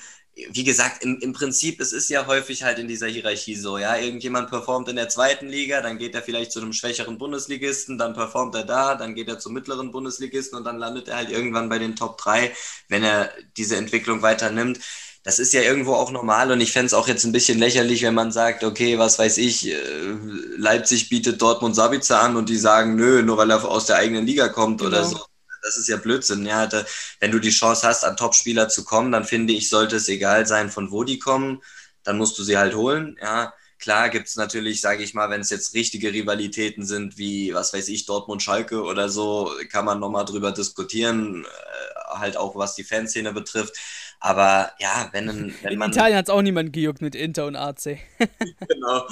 [0.52, 3.98] wie gesagt, im, im Prinzip, es ist ja häufig halt in dieser Hierarchie so, ja,
[3.98, 8.14] irgendjemand performt in der zweiten Liga, dann geht er vielleicht zu einem schwächeren Bundesligisten, dann
[8.14, 11.70] performt er da, dann geht er zum mittleren Bundesligisten und dann landet er halt irgendwann
[11.70, 12.52] bei den Top 3,
[12.88, 14.80] wenn er diese Entwicklung weiter nimmt.
[15.24, 18.02] Das ist ja irgendwo auch normal und ich fände es auch jetzt ein bisschen lächerlich,
[18.02, 19.76] wenn man sagt, okay, was weiß ich, äh,
[20.58, 24.26] Leipzig bietet Dortmund Sabitzer an und die sagen, nö, nur weil er aus der eigenen
[24.26, 24.90] Liga kommt genau.
[24.90, 25.31] oder so
[25.62, 26.46] das ist ja Blödsinn.
[26.46, 26.70] Ja,
[27.20, 30.46] wenn du die Chance hast, an Topspieler zu kommen, dann finde ich, sollte es egal
[30.48, 31.62] sein, von wo die kommen.
[32.04, 33.18] Dann musst du sie halt holen.
[33.22, 37.54] Ja, klar gibt es natürlich, sage ich mal, wenn es jetzt richtige Rivalitäten sind, wie,
[37.54, 42.56] was weiß ich, Dortmund, Schalke oder so, kann man nochmal drüber diskutieren, äh, halt auch
[42.56, 43.76] was die Fanszene betrifft.
[44.24, 45.90] Aber ja, wenn, wenn man.
[45.90, 47.98] In Italien hat es auch niemand gejuckt mit Inter und AC.
[48.68, 49.08] genau.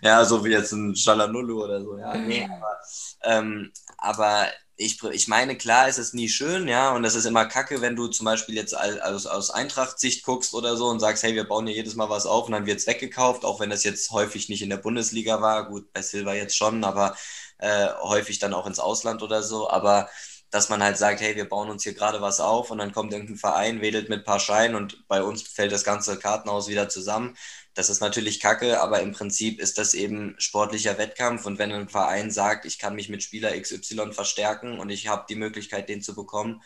[0.00, 1.98] ja, so wie jetzt ein Shalanulu oder so.
[1.98, 2.80] Ja, nee, aber,
[3.24, 4.46] ähm, aber
[4.82, 7.96] ich, ich meine, klar ist es nie schön, ja, und das ist immer kacke, wenn
[7.96, 11.66] du zum Beispiel jetzt aus, aus Eintracht-Sicht guckst oder so und sagst, hey, wir bauen
[11.66, 14.48] hier jedes Mal was auf und dann wird es weggekauft, auch wenn das jetzt häufig
[14.48, 17.16] nicht in der Bundesliga war, gut, bei Silva jetzt schon, aber
[17.58, 20.08] äh, häufig dann auch ins Ausland oder so, aber
[20.50, 23.12] dass man halt sagt, hey, wir bauen uns hier gerade was auf und dann kommt
[23.12, 26.88] irgendein Verein, wedelt mit ein paar Scheinen und bei uns fällt das ganze Kartenhaus wieder
[26.90, 27.36] zusammen.
[27.74, 31.46] Das ist natürlich kacke, aber im Prinzip ist das eben sportlicher Wettkampf.
[31.46, 35.24] Und wenn ein Verein sagt, ich kann mich mit Spieler XY verstärken und ich habe
[35.28, 36.62] die Möglichkeit, den zu bekommen,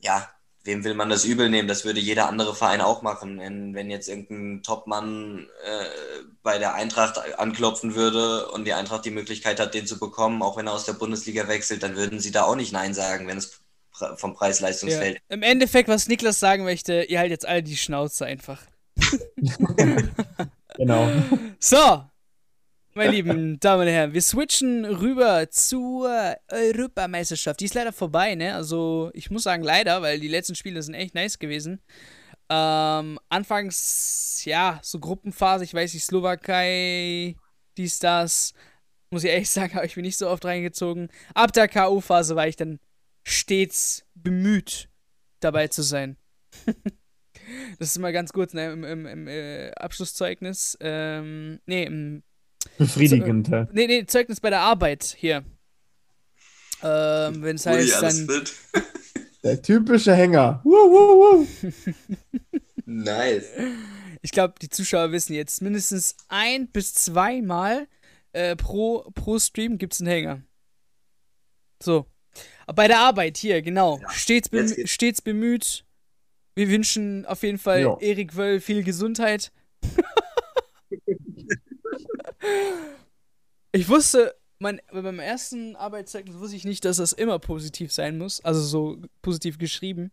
[0.00, 0.28] ja,
[0.64, 1.68] wem will man das übel nehmen?
[1.68, 3.38] Das würde jeder andere Verein auch machen.
[3.38, 5.84] Wenn, wenn jetzt irgendein Topmann äh,
[6.42, 10.56] bei der Eintracht anklopfen würde und die Eintracht die Möglichkeit hat, den zu bekommen, auch
[10.56, 13.38] wenn er aus der Bundesliga wechselt, dann würden sie da auch nicht Nein sagen, wenn
[13.38, 13.60] es
[14.16, 15.14] vom Preis-Leistungsfeld.
[15.14, 15.20] Ja.
[15.28, 18.60] Im Endeffekt, was Niklas sagen möchte, ihr halt jetzt alle die Schnauze einfach.
[20.76, 21.10] genau.
[21.58, 22.04] So,
[22.96, 27.60] meine lieben Damen und Herren, wir switchen rüber zur Europameisterschaft.
[27.60, 28.54] Die ist leider vorbei, ne?
[28.54, 31.82] Also, ich muss sagen, leider, weil die letzten Spiele sind echt nice gewesen.
[32.48, 37.36] Ähm, anfangs, ja, so Gruppenphase, ich weiß nicht, Slowakei,
[37.76, 38.54] dies, das.
[39.10, 41.08] muss ich ehrlich sagen, habe ich mich nicht so oft reingezogen.
[41.34, 42.78] Ab der K.O.-Phase war ich dann
[43.24, 44.88] stets bemüht,
[45.40, 46.16] dabei zu sein.
[47.78, 50.76] das ist immer ganz kurz ne, im, im, im äh, Abschlusszeugnis.
[50.80, 52.22] Ähm, nee, im.
[52.78, 55.44] Befriedigend, Ze Nee, nee, Zeugnis bei der Arbeit hier.
[56.82, 58.28] Ähm, wenn es heißt dann.
[58.28, 58.54] Fit.
[59.42, 60.60] Der typische Hänger.
[60.64, 61.46] Woo, woo, woo.
[62.84, 63.44] nice.
[64.20, 67.86] Ich glaube, die Zuschauer wissen jetzt mindestens ein bis zweimal
[68.32, 70.42] äh, pro, pro Stream gibt es einen Hänger.
[71.80, 72.06] So.
[72.74, 74.00] Bei der Arbeit hier, genau.
[74.02, 75.84] Ja, stets, bemü stets bemüht.
[76.56, 77.98] Wir wünschen auf jeden Fall jo.
[78.00, 79.52] Erik Wöll viel Gesundheit.
[83.72, 88.16] ich wusste, mein, bei meinem ersten Arbeitszeugnis wusste ich nicht, dass das immer positiv sein
[88.16, 88.42] muss.
[88.42, 90.12] Also so positiv geschrieben.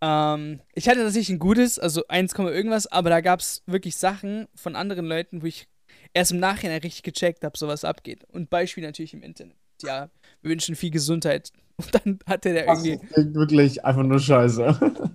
[0.00, 4.48] Ähm, ich hatte tatsächlich ein gutes, also 1, irgendwas, aber da gab es wirklich Sachen
[4.56, 5.68] von anderen Leuten, wo ich
[6.14, 8.24] erst im Nachhinein richtig gecheckt habe, sowas abgeht.
[8.24, 9.56] Und Beispiel natürlich im Internet.
[9.82, 10.10] Ja,
[10.42, 11.52] wir wünschen viel Gesundheit.
[11.76, 12.98] Und dann hatte der irgendwie.
[12.98, 15.14] Das klingt wirklich einfach nur scheiße.